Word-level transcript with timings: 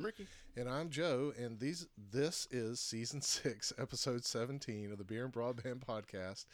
I'm 0.00 0.06
Ricky. 0.06 0.26
And 0.56 0.66
I'm 0.66 0.88
Joe, 0.88 1.34
and 1.38 1.60
these 1.60 1.86
this 2.10 2.48
is 2.50 2.80
season 2.80 3.20
six, 3.20 3.70
episode 3.78 4.24
seventeen 4.24 4.92
of 4.92 4.96
the 4.96 5.04
Beer 5.04 5.26
and 5.26 5.32
Broadband 5.32 5.84
podcast, 5.84 6.46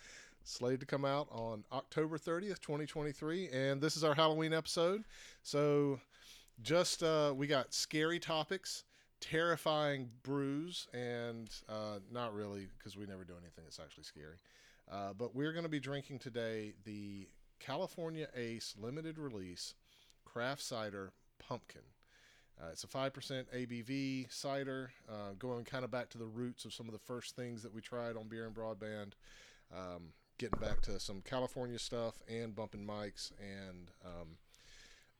slated 0.42 0.80
to 0.80 0.86
come 0.86 1.04
out 1.04 1.28
on 1.30 1.62
October 1.70 2.18
thirtieth, 2.18 2.60
twenty 2.60 2.86
twenty 2.86 3.12
three, 3.12 3.48
and 3.50 3.80
this 3.80 3.96
is 3.96 4.02
our 4.02 4.16
Halloween 4.16 4.52
episode. 4.52 5.04
So, 5.44 6.00
just 6.60 7.04
uh, 7.04 7.34
we 7.36 7.46
got 7.46 7.72
scary 7.72 8.18
topics, 8.18 8.82
terrifying 9.20 10.10
brews, 10.24 10.88
and 10.92 11.48
uh, 11.68 12.00
not 12.10 12.34
really 12.34 12.66
because 12.76 12.96
we 12.96 13.06
never 13.06 13.22
do 13.22 13.34
anything 13.34 13.62
that's 13.62 13.78
actually 13.78 14.02
scary. 14.02 14.38
Uh, 14.90 15.12
but 15.16 15.36
we're 15.36 15.52
going 15.52 15.62
to 15.62 15.68
be 15.68 15.78
drinking 15.78 16.18
today 16.18 16.74
the 16.82 17.28
California 17.60 18.26
Ace 18.34 18.74
limited 18.76 19.18
release 19.18 19.74
craft 20.24 20.62
cider 20.62 21.12
pumpkin. 21.38 21.82
Uh, 22.60 22.68
it's 22.72 22.84
a 22.84 22.86
5% 22.86 23.10
ABV 23.54 24.32
cider, 24.32 24.90
uh, 25.08 25.32
going 25.38 25.64
kind 25.64 25.84
of 25.84 25.90
back 25.90 26.08
to 26.10 26.18
the 26.18 26.24
roots 26.26 26.64
of 26.64 26.72
some 26.72 26.86
of 26.86 26.92
the 26.92 26.98
first 26.98 27.36
things 27.36 27.62
that 27.62 27.74
we 27.74 27.82
tried 27.82 28.16
on 28.16 28.28
Beer 28.28 28.46
and 28.46 28.54
Broadband. 28.54 29.12
Um, 29.74 30.12
getting 30.38 30.60
back 30.60 30.80
to 30.82 31.00
some 31.00 31.22
California 31.22 31.78
stuff 31.78 32.22
and 32.28 32.54
bumping 32.54 32.86
mics 32.86 33.32
and 33.40 33.90
um, 34.04 34.36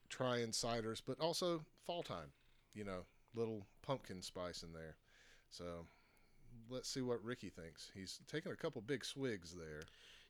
trying 0.09 0.49
ciders, 0.49 1.03
but 1.05 1.19
also 1.21 1.65
fall 1.87 2.03
time, 2.03 2.31
you 2.75 2.85
know, 2.85 3.05
little 3.35 3.67
pumpkin 3.83 4.23
spice 4.23 4.63
in 4.63 4.73
there. 4.73 4.97
So 5.51 5.87
let's 6.71 6.89
see 6.89 7.01
what 7.01 7.23
Ricky 7.25 7.51
thinks. 7.51 7.91
He's 7.95 8.21
taking 8.31 8.53
a 8.53 8.57
couple 8.57 8.81
big 8.83 9.05
swigs 9.05 9.55
there. 9.55 9.83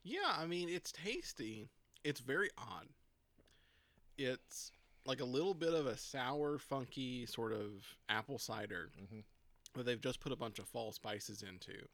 Yeah, 0.02 0.34
I 0.38 0.46
mean, 0.46 0.68
it's 0.68 0.93
tasty. 0.93 1.68
It's 2.04 2.20
very 2.20 2.51
odd. 2.59 2.87
It's 4.18 4.70
like 5.06 5.20
a 5.20 5.24
little 5.24 5.55
bit 5.55 5.73
of 5.73 5.87
a 5.87 5.96
sour, 5.96 6.59
funky 6.59 7.27
sort 7.27 7.52
of 7.52 7.96
apple 8.09 8.38
cider 8.38 8.91
Mhm. 9.01 9.24
that 9.74 9.84
they've 9.84 10.01
just 10.01 10.20
put 10.20 10.32
a 10.32 10.37
bunch 10.37 10.59
of 10.59 10.69
fall 10.69 10.92
spices 10.92 11.42
into, 11.42 11.88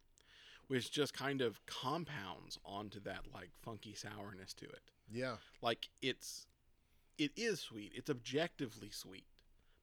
which 0.69 0.91
just 0.91 1.13
kind 1.15 1.41
of 1.41 1.65
compounds 1.67 2.59
onto 2.65 3.01
that 3.01 3.27
like 3.33 3.51
funky 3.61 3.95
sourness 3.95 4.55
to 4.55 4.67
it. 4.67 4.91
Yeah, 5.09 5.39
Like 5.61 5.89
it's 6.01 6.47
it 7.19 7.33
is 7.37 7.61
sweet. 7.61 7.93
It's 7.95 8.09
objectively 8.11 8.91
sweet, 8.91 9.27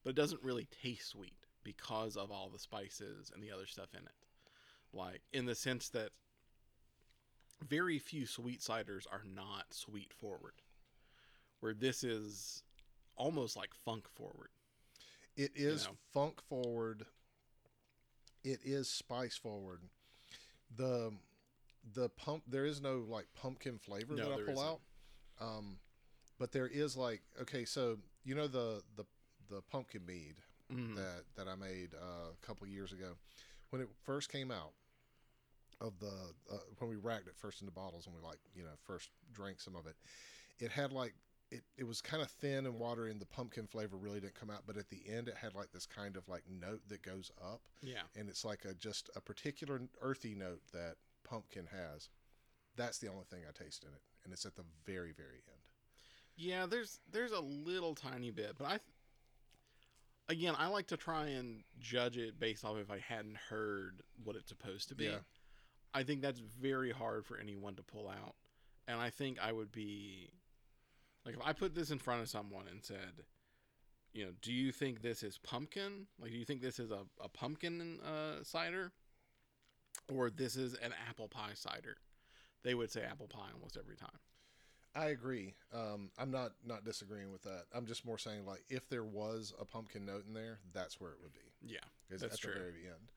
but 0.03 0.11
it 0.11 0.15
doesn't 0.15 0.41
really 0.41 0.65
taste 0.65 1.09
sweet 1.09 1.37
because 1.63 2.17
of 2.17 2.31
all 2.31 2.49
the 2.49 2.57
spices 2.59 3.29
and 3.31 3.43
the 3.43 3.51
other 3.51 3.67
stuff 3.67 3.93
in 3.93 4.05
it. 4.07 4.15
Like 4.91 5.21
in 5.31 5.45
the 5.45 5.55
sense 5.55 5.89
that 5.89 6.11
very 7.61 7.99
few 7.99 8.25
sweet 8.25 8.61
ciders 8.61 9.05
are 9.11 9.23
not 9.23 9.73
sweet 9.73 10.13
forward. 10.13 10.61
Where 11.59 11.73
this 11.73 12.03
is 12.03 12.63
almost 13.19 13.55
like 13.55 13.69
funk 13.85 14.07
forward. 14.15 14.49
it 15.37 15.51
is 15.55 15.85
know. 15.85 15.91
funk 16.13 16.41
forward. 16.49 17.05
It 18.43 18.59
is 18.63 18.89
spice 18.89 19.35
forward. 19.37 19.81
The 20.75 21.13
the 21.93 22.09
pump 22.09 22.43
there 22.47 22.65
is 22.65 22.81
no 22.81 23.03
like 23.07 23.27
pumpkin 23.35 23.77
flavor 23.77 24.15
No, 24.15 24.29
that 24.29 24.33
I 24.41 24.43
pull 24.45 24.53
isn't. 24.53 24.65
out. 24.67 24.79
Um, 25.39 25.77
but 26.39 26.51
there 26.51 26.67
is 26.67 26.95
like 26.97 27.21
okay, 27.41 27.65
so 27.65 27.97
you 28.23 28.33
know 28.35 28.47
the 28.47 28.81
the 28.95 29.05
the 29.49 29.61
pumpkin 29.69 30.05
mead 30.05 30.35
Mhm. 30.71 30.95
that 30.95 31.23
that 31.35 31.47
I 31.47 31.55
made 31.55 31.93
uh, 31.95 32.31
a 32.31 32.45
couple 32.45 32.67
years 32.67 32.91
ago 32.91 33.17
when 33.71 33.81
it 33.81 33.89
first 34.03 34.31
came 34.31 34.51
out. 34.51 34.73
Of 35.81 35.97
the 35.99 36.11
uh, 36.51 36.57
when 36.79 36.89
we 36.89 36.97
racked 36.97 37.27
it 37.29 37.35
first 37.37 37.61
into 37.61 37.71
bottles 37.71 38.05
and 38.05 38.13
we 38.13 38.21
like 38.21 38.39
you 38.53 38.63
know 38.63 38.75
first 38.85 39.11
drank 39.31 39.61
some 39.61 39.77
of 39.77 39.87
it, 39.87 39.95
it 40.59 40.71
had 40.71 40.91
like 40.91 41.13
it, 41.51 41.63
it 41.77 41.83
was 41.87 41.99
kind 42.01 42.21
of 42.21 42.29
thin 42.29 42.65
and 42.65 42.77
watery 42.79 43.09
and 43.11 43.19
the 43.19 43.25
pumpkin 43.25 43.65
flavor 43.67 43.97
really 43.97 44.19
didn't 44.19 44.35
come 44.39 44.49
out 44.49 44.63
but 44.67 44.77
at 44.77 44.89
the 44.89 45.01
end 45.07 45.27
it 45.27 45.35
had 45.35 45.55
like 45.55 45.71
this 45.71 45.85
kind 45.85 46.15
of 46.15 46.27
like 46.27 46.43
note 46.49 46.81
that 46.89 47.01
goes 47.01 47.31
up 47.43 47.61
Yeah. 47.81 48.01
and 48.15 48.29
it's 48.29 48.45
like 48.45 48.65
a 48.65 48.73
just 48.73 49.09
a 49.15 49.21
particular 49.21 49.81
earthy 50.01 50.35
note 50.35 50.61
that 50.73 50.95
pumpkin 51.27 51.67
has 51.71 52.09
that's 52.75 52.99
the 52.99 53.07
only 53.07 53.23
thing 53.29 53.39
i 53.47 53.51
taste 53.63 53.83
in 53.83 53.89
it 53.89 54.01
and 54.23 54.31
it's 54.33 54.45
at 54.45 54.55
the 54.55 54.63
very 54.85 55.11
very 55.11 55.41
end 55.47 55.63
Yeah, 56.37 56.65
there's 56.67 56.99
there's 57.11 57.31
a 57.33 57.39
little 57.41 57.95
tiny 57.95 58.31
bit, 58.31 58.55
but 58.57 58.65
I 58.67 58.79
again 60.29 60.55
I 60.57 60.67
like 60.67 60.87
to 60.87 60.97
try 60.97 61.25
and 61.27 61.63
judge 61.79 62.17
it 62.17 62.39
based 62.39 62.63
off 62.63 62.77
if 62.77 62.91
I 62.91 62.99
hadn't 62.99 63.37
heard 63.49 64.01
what 64.23 64.35
it's 64.35 64.49
supposed 64.49 64.89
to 64.89 64.95
be. 64.95 65.05
Yeah. 65.05 65.17
I 65.93 66.03
think 66.03 66.21
that's 66.21 66.39
very 66.39 66.91
hard 66.91 67.25
for 67.25 67.37
anyone 67.37 67.75
to 67.75 67.81
pull 67.83 68.07
out. 68.07 68.35
And 68.87 68.99
I 69.01 69.09
think 69.09 69.37
I 69.41 69.51
would 69.51 69.71
be 69.71 70.29
like 71.25 71.35
if 71.35 71.41
I 71.45 71.53
put 71.53 71.75
this 71.75 71.91
in 71.91 71.99
front 71.99 72.21
of 72.21 72.29
someone 72.29 72.65
and 72.69 72.83
said, 72.83 73.23
you 74.13 74.25
know, 74.25 74.31
do 74.41 74.51
you 74.51 74.71
think 74.71 75.01
this 75.01 75.21
is 75.23 75.37
pumpkin? 75.37 76.07
Like 76.19 76.31
do 76.31 76.37
you 76.37 76.45
think 76.45 76.61
this 76.61 76.79
is 76.79 76.91
a, 76.91 76.99
a 77.21 77.29
pumpkin 77.29 77.99
uh, 78.01 78.43
cider? 78.43 78.91
Or 80.13 80.29
this 80.29 80.55
is 80.55 80.73
an 80.75 80.93
apple 81.07 81.27
pie 81.27 81.53
cider? 81.53 81.97
They 82.63 82.73
would 82.73 82.91
say 82.91 83.03
apple 83.03 83.27
pie 83.27 83.49
almost 83.53 83.77
every 83.77 83.95
time. 83.95 84.19
i 84.95 85.05
agree 85.07 85.53
um, 85.73 86.09
i'm 86.17 86.31
not 86.31 86.53
not 86.65 86.83
disagreeing 86.83 87.31
with 87.31 87.43
that 87.43 87.65
i'm 87.75 87.85
just 87.85 88.05
more 88.05 88.17
saying 88.17 88.43
like 88.45 88.63
if 88.69 88.89
there 88.89 89.03
was 89.03 89.53
a 89.61 89.65
pumpkin 89.65 90.03
note 90.05 90.25
in 90.27 90.33
there 90.33 90.57
that's 90.73 90.99
where 90.99 91.11
it 91.11 91.17
would 91.21 91.31
be 91.33 91.73
Yeah. 91.73 91.77
That's 92.09 92.23
at 92.23 92.39
true. 92.39 92.53
the 92.53 92.59
very 92.59 92.85
end. 92.87 93.11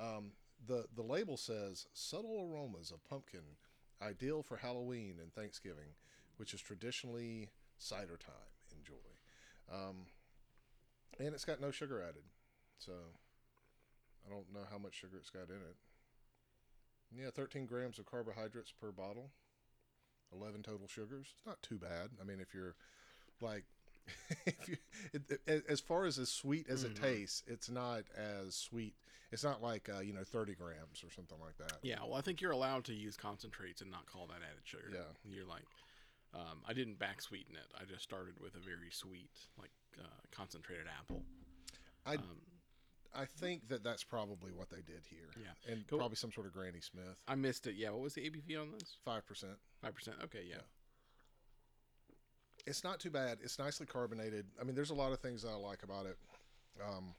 Um, 0.00 0.32
the 0.66 0.86
the 0.96 1.02
label 1.02 1.36
says 1.36 1.86
subtle 1.92 2.48
aromas 2.50 2.90
of 2.90 3.04
pumpkin, 3.08 3.44
ideal 4.02 4.42
for 4.42 4.56
Halloween 4.56 5.16
and 5.22 5.32
Thanksgiving, 5.34 5.92
which 6.38 6.54
is 6.54 6.60
traditionally 6.60 7.50
cider 7.78 8.16
time. 8.16 8.34
Enjoy, 8.76 8.94
um, 9.72 10.06
and 11.18 11.34
it's 11.34 11.44
got 11.44 11.60
no 11.60 11.70
sugar 11.70 12.02
added, 12.02 12.24
so 12.78 12.92
I 14.26 14.30
don't 14.30 14.52
know 14.52 14.66
how 14.70 14.78
much 14.78 14.94
sugar 14.94 15.16
it's 15.18 15.30
got 15.30 15.48
in 15.48 15.56
it. 15.56 15.76
Yeah, 17.10 17.30
13 17.30 17.66
grams 17.66 17.98
of 17.98 18.06
carbohydrates 18.06 18.72
per 18.72 18.90
bottle, 18.92 19.30
11 20.32 20.62
total 20.62 20.86
sugars. 20.86 21.28
It's 21.36 21.46
not 21.46 21.62
too 21.62 21.78
bad. 21.78 22.10
I 22.20 22.24
mean, 22.24 22.38
if 22.40 22.54
you're 22.54 22.74
like 23.40 23.64
if 24.46 24.68
you, 24.68 24.76
it, 25.12 25.40
it, 25.46 25.64
as 25.68 25.80
far 25.80 26.04
as 26.06 26.18
as 26.18 26.28
sweet 26.30 26.66
as 26.68 26.84
it 26.84 26.94
Mhm. 26.94 27.00
tastes, 27.00 27.42
it's 27.46 27.68
not 27.70 28.04
as 28.16 28.54
sweet. 28.54 28.94
It's 29.30 29.44
not 29.44 29.62
like 29.62 29.88
uh, 29.94 30.00
you 30.00 30.12
know 30.14 30.24
thirty 30.24 30.54
grams 30.54 31.02
or 31.04 31.10
something 31.10 31.38
like 31.40 31.56
that. 31.58 31.78
Yeah, 31.82 32.00
well, 32.02 32.14
I 32.14 32.20
think 32.22 32.40
you're 32.40 32.52
allowed 32.52 32.84
to 32.84 32.94
use 32.94 33.16
concentrates 33.16 33.80
and 33.82 33.90
not 33.90 34.06
call 34.06 34.26
that 34.28 34.36
added 34.42 34.62
sugar. 34.64 34.90
Yeah. 34.92 35.30
You're 35.30 35.44
like, 35.44 35.64
um, 36.34 36.60
I 36.66 36.72
didn't 36.72 36.98
back 36.98 37.20
sweeten 37.22 37.54
it. 37.56 37.66
I 37.80 37.84
just 37.84 38.02
started 38.02 38.34
with 38.40 38.54
a 38.54 38.58
very 38.60 38.90
sweet, 38.90 39.30
like, 39.58 39.70
uh, 39.98 40.06
concentrated 40.30 40.86
apple. 40.98 41.22
I 42.06 42.14
um, 42.14 42.22
I 43.14 43.24
think 43.24 43.68
that 43.68 43.82
that's 43.82 44.04
probably 44.04 44.52
what 44.52 44.68
they 44.70 44.82
did 44.82 45.02
here. 45.08 45.30
Yeah. 45.36 45.72
and 45.72 45.86
Go- 45.86 45.96
probably 45.98 46.16
some 46.16 46.30
sort 46.30 46.46
of 46.46 46.52
Granny 46.52 46.80
Smith. 46.80 47.16
I 47.26 47.34
missed 47.34 47.66
it. 47.66 47.74
Yeah, 47.76 47.90
what 47.90 48.00
was 48.02 48.14
the 48.14 48.20
ABV 48.28 48.60
on 48.60 48.70
this? 48.72 48.96
Five 49.04 49.26
percent. 49.26 49.54
5%. 49.84 50.24
Okay, 50.24 50.40
yeah. 50.48 50.56
Yeah. 50.56 50.60
It's 52.66 52.84
not 52.84 53.00
too 53.00 53.10
bad. 53.10 53.38
It's 53.42 53.58
nicely 53.58 53.86
carbonated. 53.86 54.46
I 54.60 54.64
mean, 54.64 54.74
there's 54.74 54.90
a 54.90 54.94
lot 54.94 55.12
of 55.12 55.20
things 55.20 55.42
that 55.42 55.48
I 55.50 55.54
like 55.54 55.82
about 55.82 56.06
it. 56.06 56.16
Um, 56.86 57.14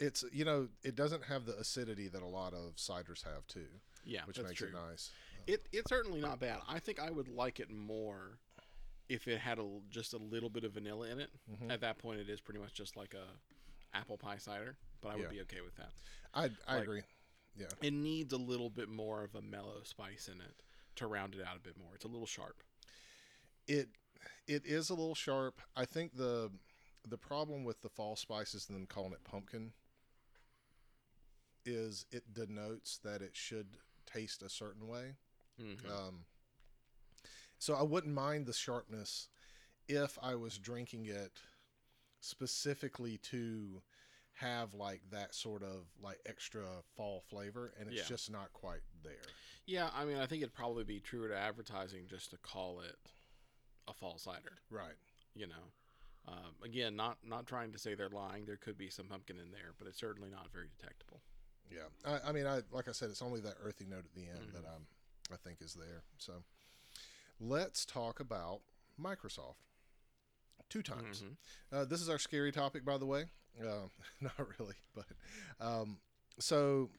it's 0.00 0.24
you 0.32 0.44
know 0.44 0.68
it 0.82 0.94
doesn't 0.96 1.24
have 1.24 1.44
the 1.44 1.56
acidity 1.58 2.08
that 2.08 2.22
a 2.22 2.26
lot 2.26 2.54
of 2.54 2.76
ciders 2.76 3.22
have 3.24 3.46
too, 3.48 3.66
Yeah, 4.04 4.20
which 4.26 4.38
makes 4.38 4.54
true. 4.54 4.68
it 4.68 4.74
nice. 4.74 5.10
It, 5.48 5.66
it's 5.72 5.88
certainly 5.88 6.20
not 6.20 6.38
bad. 6.40 6.58
I 6.68 6.78
think 6.78 7.00
I 7.00 7.10
would 7.10 7.26
like 7.28 7.58
it 7.58 7.70
more 7.70 8.38
if 9.08 9.26
it 9.26 9.38
had 9.38 9.58
a, 9.58 9.66
just 9.90 10.12
a 10.12 10.18
little 10.18 10.50
bit 10.50 10.62
of 10.64 10.72
vanilla 10.72 11.08
in 11.08 11.18
it. 11.20 11.30
Mhm. 11.50 11.72
At 11.72 11.80
that 11.80 11.98
point, 11.98 12.20
it 12.20 12.28
is 12.28 12.40
pretty 12.40 12.60
much 12.60 12.74
just 12.74 12.96
like 12.96 13.14
a 13.14 13.24
apple 13.96 14.18
pie 14.18 14.36
cider, 14.36 14.76
but 15.00 15.08
I 15.08 15.14
would 15.16 15.22
Yeah. 15.24 15.28
be 15.30 15.40
okay 15.42 15.60
with 15.62 15.74
that. 15.76 15.92
I 16.34 16.50
I 16.66 16.74
Like- 16.76 16.82
agree. 16.82 17.02
Yeah. 17.56 17.66
It 17.80 17.92
needs 17.92 18.32
a 18.32 18.36
little 18.36 18.70
bit 18.70 18.88
more 18.88 19.24
of 19.24 19.34
a 19.34 19.40
mellow 19.42 19.82
spice 19.82 20.28
in 20.28 20.40
it 20.40 20.62
to 20.96 21.06
round 21.06 21.34
it 21.34 21.40
out 21.44 21.56
a 21.56 21.60
bit 21.60 21.76
more. 21.78 21.94
It's 21.94 22.04
a 22.04 22.08
little 22.08 22.26
sharp. 22.26 22.62
it 23.66 23.88
it 24.46 24.64
is 24.66 24.88
a 24.90 24.94
little 24.94 25.14
sharp. 25.14 25.60
I 25.76 25.84
think 25.86 26.14
the 26.16 26.50
the 27.06 27.18
problem 27.18 27.64
with 27.64 27.80
the 27.82 27.88
fall 27.88 28.16
spices 28.16 28.68
and 28.68 28.76
them 28.76 28.86
calling 28.86 29.12
it 29.12 29.24
pumpkin 29.24 29.72
is 31.64 32.06
it 32.10 32.32
denotes 32.32 32.98
that 32.98 33.22
it 33.22 33.36
should 33.36 33.78
taste 34.06 34.42
a 34.42 34.48
certain 34.48 34.86
way. 34.88 35.16
Mhm. 35.58 35.88
Um, 35.90 36.26
so 37.58 37.74
I 37.74 37.82
wouldn't 37.82 38.14
mind 38.14 38.46
the 38.46 38.52
sharpness 38.52 39.28
if 39.88 40.18
I 40.22 40.34
was 40.34 40.58
drinking 40.58 41.06
it 41.06 41.32
specifically 42.20 43.18
to 43.18 43.82
have 44.34 44.74
like 44.74 45.02
that 45.10 45.34
sort 45.34 45.62
of 45.62 45.86
like 46.00 46.20
extra 46.26 46.82
fall 46.96 47.20
flavor, 47.28 47.72
and 47.78 47.88
it's 47.88 47.96
Yeah. 48.02 48.04
just 48.04 48.30
not 48.30 48.52
quite 48.52 48.82
there. 49.02 49.22
Yeah, 49.66 49.90
I 49.92 50.04
mean, 50.04 50.18
I 50.18 50.26
think 50.26 50.42
it'd 50.42 50.54
probably 50.54 50.84
be 50.84 51.00
truer 51.00 51.28
to 51.28 51.36
advertising 51.36 52.06
just 52.06 52.30
to 52.30 52.38
call 52.38 52.80
it 52.80 52.96
a 53.88 53.92
fall 53.94 54.18
cider. 54.18 54.58
Right. 54.70 54.96
You 55.34 55.48
know, 55.48 55.72
um, 56.26 56.54
again, 56.62 56.94
not 56.94 57.24
not 57.24 57.46
trying 57.46 57.72
to 57.72 57.78
say 57.78 57.94
they're 57.94 58.08
lying. 58.08 58.44
There 58.46 58.56
could 58.56 58.78
be 58.78 58.90
some 58.90 59.08
pumpkin 59.08 59.38
in 59.38 59.50
there, 59.50 59.72
but 59.78 59.88
it's 59.88 59.98
certainly 59.98 60.30
not 60.30 60.52
very 60.52 60.68
detectable. 60.68 61.22
Yeah, 61.70 61.88
I, 62.04 62.28
I 62.28 62.32
mean, 62.32 62.46
I 62.46 62.62
like 62.70 62.88
I 62.88 62.92
said, 62.92 63.10
it's 63.10 63.22
only 63.22 63.40
that 63.40 63.56
earthy 63.60 63.86
note 63.86 64.04
at 64.04 64.14
the 64.14 64.26
end 64.28 64.52
that 64.52 64.64
Mhm. 64.64 64.74
I'm, 64.74 64.86
I 65.32 65.36
think 65.36 65.58
is 65.60 65.74
there. 65.74 66.02
So, 66.18 66.42
let's 67.40 67.84
talk 67.84 68.20
about 68.20 68.60
Microsoft. 69.00 69.56
two 70.68 70.82
times. 70.82 71.22
Mhm. 71.22 71.36
Uh, 71.72 71.84
this 71.86 72.00
is 72.02 72.08
our 72.10 72.18
scary 72.18 72.52
topic, 72.52 72.84
by 72.84 72.98
the 72.98 73.06
way. 73.06 73.30
Uh, 73.58 73.88
not 74.20 74.38
really, 74.58 74.74
but 74.94 75.06
um, 75.60 75.98
so 76.38 76.90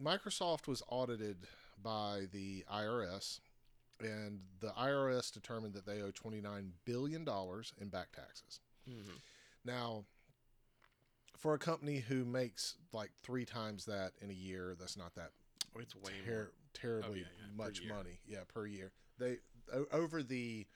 Microsoft 0.00 0.66
was 0.66 0.82
audited 0.88 1.46
by 1.82 2.26
the 2.32 2.64
IRS, 2.72 3.40
and 4.00 4.40
the 4.60 4.68
IRS 4.70 5.30
determined 5.30 5.74
that 5.74 5.84
they 5.84 6.00
owe 6.00 6.10
twenty 6.12 6.40
nine 6.40 6.72
billion 6.86 7.24
dollars 7.24 7.74
in 7.78 7.88
back 7.90 8.12
taxes. 8.12 8.60
Mhm. 8.88 9.20
Now, 9.64 10.04
for 11.36 11.52
a 11.54 11.58
company 11.58 11.98
who 12.00 12.24
makes 12.24 12.76
like 12.92 13.10
three 13.22 13.44
times 13.44 13.84
that 13.84 14.12
in 14.20 14.30
a 14.30 14.34
year, 14.34 14.74
that's 14.78 14.96
not 14.96 15.14
that 15.16 15.32
it's 15.76 15.94
way 15.94 16.12
ter- 16.24 16.52
terribly 16.74 17.20
yeah, 17.20 17.26
yeah, 17.38 17.64
much 17.64 17.82
money. 17.86 18.20
Yeah, 18.26 18.40
per 18.52 18.66
year. 18.66 18.92
They 19.18 19.38
over 19.92 20.22
the 20.22 20.66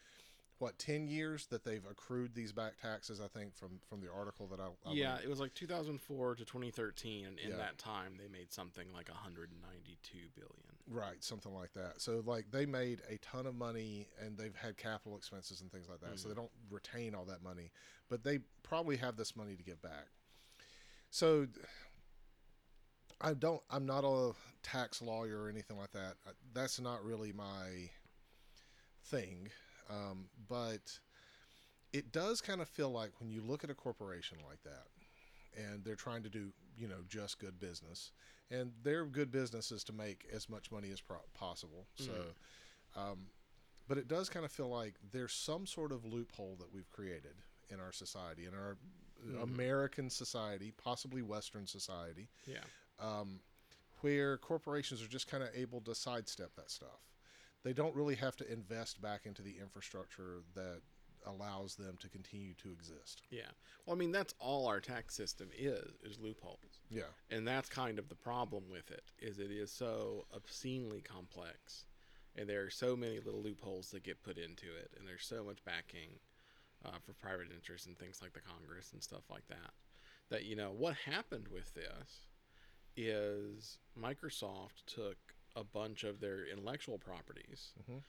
what 0.58 0.78
ten 0.78 1.06
years 1.06 1.46
that 1.48 1.64
they've 1.64 1.84
accrued 1.90 2.34
these 2.34 2.52
back 2.52 2.80
taxes. 2.80 3.20
I 3.20 3.28
think 3.28 3.54
from 3.54 3.78
from 3.88 4.00
the 4.00 4.10
article 4.10 4.46
that 4.48 4.60
I, 4.60 4.68
I 4.88 4.92
Yeah, 4.92 5.14
read. 5.16 5.24
it 5.24 5.28
was 5.28 5.38
like 5.40 5.52
2004 5.54 6.36
to 6.36 6.44
2013, 6.44 7.26
and 7.26 7.38
in 7.38 7.50
Yeah. 7.50 7.56
that 7.56 7.76
time 7.78 8.16
they 8.16 8.28
made 8.28 8.52
something 8.52 8.90
like 8.92 9.08
192 9.08 10.28
billion. 10.34 10.52
right, 10.88 11.22
something 11.22 11.52
like 11.52 11.72
that. 11.74 12.00
So 12.00 12.22
like 12.24 12.50
they 12.50 12.64
made 12.64 13.02
a 13.08 13.18
ton 13.18 13.46
of 13.46 13.54
money, 13.54 14.08
and 14.20 14.38
they've 14.38 14.54
had 14.56 14.76
capital 14.76 15.16
expenses 15.16 15.60
and 15.60 15.70
things 15.70 15.88
like 15.88 16.00
that. 16.00 16.06
Mm-hmm. 16.10 16.16
So 16.16 16.28
they 16.28 16.34
don't 16.34 16.50
retain 16.70 17.14
all 17.14 17.24
that 17.26 17.42
money, 17.42 17.70
but 18.08 18.22
they 18.22 18.38
probably 18.62 18.96
have 18.96 19.16
this 19.16 19.34
money 19.36 19.56
to 19.56 19.62
give 19.62 19.82
back. 19.82 20.06
So. 21.10 21.48
I 23.20 23.34
don't. 23.34 23.62
I'm 23.70 23.86
not 23.86 24.04
a 24.04 24.32
tax 24.62 25.00
lawyer 25.00 25.42
or 25.42 25.48
anything 25.48 25.78
like 25.78 25.92
that. 25.92 26.14
That's 26.52 26.80
not 26.80 27.04
really 27.04 27.32
my 27.32 27.90
thing. 29.04 29.48
Um, 29.88 30.26
but 30.48 30.98
it 31.92 32.12
does 32.12 32.40
kind 32.40 32.60
of 32.60 32.68
feel 32.68 32.90
like 32.90 33.12
when 33.20 33.30
you 33.30 33.40
look 33.40 33.64
at 33.64 33.70
a 33.70 33.74
corporation 33.74 34.38
like 34.48 34.62
that, 34.64 34.86
and 35.56 35.84
they're 35.84 35.94
trying 35.94 36.22
to 36.24 36.28
do, 36.28 36.52
you 36.76 36.88
know, 36.88 37.02
just 37.08 37.38
good 37.38 37.58
business, 37.58 38.12
and 38.50 38.72
their 38.82 39.04
good 39.06 39.30
business 39.30 39.72
is 39.72 39.84
to 39.84 39.92
make 39.92 40.26
as 40.34 40.48
much 40.48 40.70
money 40.70 40.90
as 40.92 41.00
pro- 41.00 41.18
possible. 41.34 41.86
So, 41.94 42.12
um, 42.96 43.26
but 43.88 43.96
it 43.98 44.08
does 44.08 44.28
kind 44.28 44.44
of 44.44 44.50
feel 44.50 44.68
like 44.68 44.94
there's 45.12 45.32
some 45.32 45.66
sort 45.66 45.92
of 45.92 46.04
loophole 46.04 46.56
that 46.58 46.72
we've 46.74 46.90
created 46.90 47.36
in 47.70 47.80
our 47.80 47.92
society, 47.92 48.44
in 48.44 48.54
our 48.54 48.76
American 49.42 50.10
society, 50.10 50.72
possibly 50.76 51.22
Western 51.22 51.66
society, 51.66 52.28
Yeah. 52.46 52.58
Um, 53.00 53.40
where 54.00 54.36
corporations 54.38 55.02
are 55.02 55.08
just 55.08 55.28
kind 55.28 55.42
of 55.42 55.50
able 55.54 55.80
to 55.82 55.94
sidestep 55.94 56.54
that 56.56 56.70
stuff. 56.70 57.00
They 57.62 57.72
don't 57.72 57.94
really 57.96 58.14
have 58.16 58.36
to 58.36 58.52
invest 58.52 59.00
back 59.00 59.26
into 59.26 59.42
the 59.42 59.56
infrastructure 59.60 60.42
that 60.54 60.82
allows 61.26 61.74
them 61.74 61.96
to 62.00 62.08
continue 62.08 62.54
to 62.54 62.70
exist. 62.70 63.22
Yeah. 63.30 63.50
Well, 63.84 63.96
I 63.96 63.98
mean, 63.98 64.12
that's 64.12 64.34
all 64.38 64.66
our 64.68 64.80
tax 64.80 65.14
system 65.14 65.48
is 65.56 65.90
is 66.02 66.18
loopholes, 66.20 66.80
Yeah, 66.90 67.10
and 67.30 67.46
that's 67.46 67.68
kind 67.68 67.98
of 67.98 68.08
the 68.08 68.14
problem 68.14 68.64
with 68.70 68.90
it. 68.90 69.10
Is 69.18 69.38
it 69.38 69.50
is 69.50 69.70
so 69.72 70.26
obscenely 70.34 71.00
complex, 71.00 71.86
and 72.36 72.48
there 72.48 72.62
are 72.62 72.70
so 72.70 72.96
many 72.96 73.18
little 73.18 73.42
loopholes 73.42 73.90
that 73.90 74.04
get 74.04 74.22
put 74.22 74.38
into 74.38 74.66
it, 74.66 74.92
and 74.96 75.06
there's 75.06 75.26
so 75.26 75.42
much 75.44 75.64
backing 75.64 76.10
uh, 76.84 76.98
for 77.04 77.12
private 77.14 77.50
interests 77.52 77.86
and 77.86 77.98
things 77.98 78.20
like 78.22 78.32
the 78.32 78.40
Congress 78.40 78.92
and 78.92 79.02
stuff 79.02 79.24
like 79.30 79.46
that. 79.48 79.72
That 80.30 80.44
you 80.44 80.56
know 80.56 80.70
what 80.70 80.94
happened 80.94 81.48
with 81.48 81.74
this 81.74 82.26
is 82.96 83.78
Microsoft 83.98 84.84
took 84.86 85.16
a 85.54 85.64
bunch 85.64 86.04
of 86.04 86.20
their 86.20 86.46
intellectual 86.46 86.98
properties 86.98 87.72
Mhm. 87.88 88.02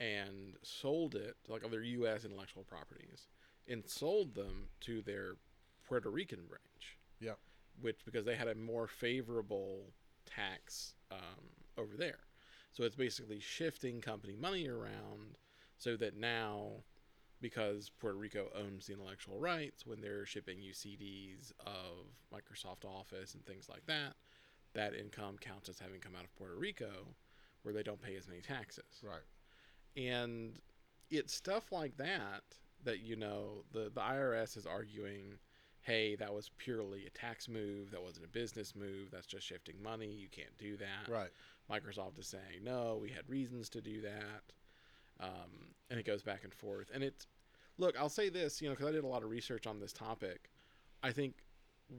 and 0.00 0.56
sold 0.62 1.14
it, 1.14 1.36
like 1.48 1.62
of 1.62 1.70
their 1.70 1.82
U.S. 1.82 2.24
intellectual 2.24 2.64
properties, 2.64 3.26
and 3.66 3.88
sold 3.88 4.34
them 4.34 4.68
to 4.80 5.02
their 5.02 5.36
Puerto 5.84 6.10
Rican 6.10 6.46
branch. 6.46 6.98
Yeah. 7.20 7.34
Which 7.80 8.04
because 8.04 8.24
they 8.24 8.36
had 8.36 8.48
a 8.48 8.54
more 8.54 8.86
favorable 8.88 9.92
tax 10.26 10.94
um, 11.10 11.50
over 11.76 11.96
there, 11.96 12.20
so 12.72 12.82
it's 12.84 12.96
basically 12.96 13.40
shifting 13.40 14.00
company 14.00 14.36
money 14.36 14.68
around 14.68 15.38
so 15.78 15.96
that 15.96 16.16
now, 16.16 16.84
because 17.40 17.88
Puerto 17.90 18.18
Rico 18.18 18.50
owns 18.54 18.86
the 18.86 18.92
intellectual 18.94 19.38
rights 19.38 19.86
when 19.86 20.00
they're 20.00 20.26
shipping 20.26 20.60
you 20.60 20.72
CDs 20.72 21.52
of 21.60 22.08
Microsoft 22.32 22.84
Office 22.84 23.34
and 23.34 23.46
things 23.46 23.68
like 23.68 23.86
that, 23.86 24.16
that 24.74 24.94
income 24.94 25.36
counts 25.40 25.68
as 25.68 25.78
having 25.78 26.00
come 26.00 26.14
out 26.16 26.24
of 26.24 26.34
Puerto 26.36 26.54
Rico, 26.56 27.14
where 27.62 27.74
they 27.74 27.82
don't 27.82 28.00
pay 28.00 28.16
as 28.16 28.28
many 28.28 28.40
taxes. 28.40 29.02
Right. 29.02 29.22
and 29.96 30.58
it's 31.10 31.32
stuff 31.34 31.72
like 31.72 31.96
that 31.96 32.42
that 32.84 33.00
you 33.00 33.16
know 33.16 33.64
the 33.72 33.90
the 33.94 34.00
IRS 34.00 34.56
is 34.56 34.66
arguing 34.66 35.38
hey 35.82 36.14
that 36.16 36.32
was 36.34 36.50
purely 36.58 37.06
a 37.06 37.10
tax 37.10 37.48
move. 37.48 37.90
That 37.90 38.02
wasn't 38.02 38.26
a 38.26 38.28
business 38.28 38.74
move. 38.76 39.10
That's 39.10 39.26
just 39.26 39.46
shifting 39.46 39.76
money. 39.82 40.06
You 40.12 40.28
can't 40.28 40.56
do 40.58 40.76
that. 40.76 41.10
Right. 41.10 41.30
Microsoft 41.70 42.18
is 42.18 42.26
saying 42.26 42.62
no 42.62 42.98
we 43.00 43.08
had 43.10 43.28
reasons 43.28 43.68
to 43.70 43.80
do 43.80 44.00
that. 44.02 44.42
Um, 45.20 45.74
and 45.90 45.98
it 45.98 46.06
goes 46.06 46.22
back 46.22 46.44
and 46.44 46.52
forth. 46.54 46.90
And 46.94 47.02
it's 47.02 47.26
look 47.78 47.98
I'll 47.98 48.08
say 48.10 48.28
this 48.28 48.60
you 48.60 48.68
know 48.68 48.74
because 48.74 48.88
I 48.88 48.92
did 48.92 49.04
a 49.04 49.08
lot 49.08 49.22
of 49.22 49.30
research 49.30 49.66
on 49.66 49.80
this 49.80 49.92
topic. 49.92 50.50
I 51.02 51.10
think 51.12 51.34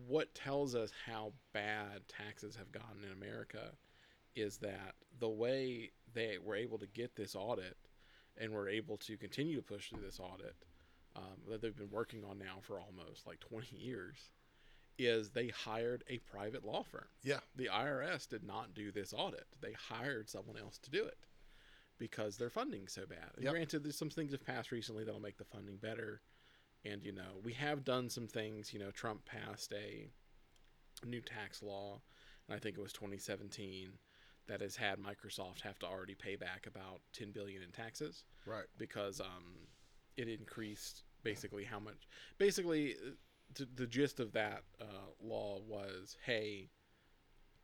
what 0.07 0.33
tells 0.35 0.75
us 0.75 0.91
how 1.05 1.33
bad 1.53 2.07
taxes 2.07 2.55
have 2.55 2.71
gotten 2.71 3.03
in 3.03 3.11
America 3.11 3.71
is 4.35 4.57
that 4.57 4.95
the 5.19 5.29
way 5.29 5.91
they 6.13 6.37
were 6.43 6.55
able 6.55 6.77
to 6.77 6.87
get 6.87 7.15
this 7.15 7.35
audit 7.35 7.77
and 8.37 8.51
were 8.51 8.69
able 8.69 8.97
to 8.97 9.17
continue 9.17 9.55
to 9.55 9.61
push 9.61 9.89
through 9.89 10.01
this 10.01 10.19
audit 10.19 10.55
um, 11.15 11.23
that 11.49 11.61
they've 11.61 11.75
been 11.75 11.91
working 11.91 12.23
on 12.23 12.37
now 12.37 12.57
for 12.61 12.79
almost 12.79 13.27
like 13.27 13.39
20 13.39 13.75
years 13.75 14.29
is 14.97 15.29
they 15.29 15.47
hired 15.47 16.03
a 16.09 16.17
private 16.19 16.65
law 16.65 16.83
firm. 16.83 17.07
Yeah. 17.23 17.39
The 17.55 17.69
IRS 17.71 18.27
did 18.27 18.43
not 18.43 18.73
do 18.73 18.91
this 18.91 19.13
audit. 19.15 19.45
They 19.61 19.73
hired 19.73 20.29
someone 20.29 20.57
else 20.57 20.77
to 20.79 20.91
do 20.91 21.05
it 21.05 21.17
because 21.97 22.37
their 22.37 22.49
funding's 22.49 22.93
so 22.93 23.05
bad. 23.05 23.31
Yep. 23.39 23.51
granted, 23.51 23.83
there's 23.83 23.97
some 23.97 24.09
things 24.09 24.31
have 24.31 24.45
passed 24.45 24.71
recently 24.71 25.03
that'll 25.03 25.21
make 25.21 25.37
the 25.37 25.45
funding 25.45 25.77
better. 25.77 26.21
And, 26.85 27.03
you 27.03 27.11
know, 27.11 27.39
we 27.43 27.53
have 27.53 27.83
done 27.83 28.09
some 28.09 28.27
things. 28.27 28.73
You 28.73 28.79
know, 28.79 28.91
Trump 28.91 29.25
passed 29.25 29.73
a 29.73 30.09
new 31.05 31.21
tax 31.21 31.61
law, 31.61 32.01
and 32.47 32.55
I 32.55 32.59
think 32.59 32.77
it 32.77 32.81
was 32.81 32.93
2017, 32.93 33.89
that 34.47 34.61
has 34.61 34.75
had 34.75 34.97
Microsoft 34.99 35.61
have 35.61 35.77
to 35.79 35.85
already 35.85 36.15
pay 36.15 36.35
back 36.35 36.65
about 36.67 37.01
10 37.13 37.31
billion 37.31 37.61
in 37.61 37.69
taxes 37.71 38.23
Right. 38.45 38.65
because 38.77 39.21
um, 39.21 39.67
it 40.17 40.27
increased 40.27 41.03
basically 41.23 41.63
how 41.63 41.79
much. 41.79 42.07
Basically, 42.37 42.95
uh, 42.95 43.11
the, 43.55 43.67
the 43.75 43.87
gist 43.87 44.19
of 44.19 44.31
that 44.33 44.63
uh, 44.81 44.85
law 45.21 45.59
was, 45.67 46.17
hey, 46.25 46.69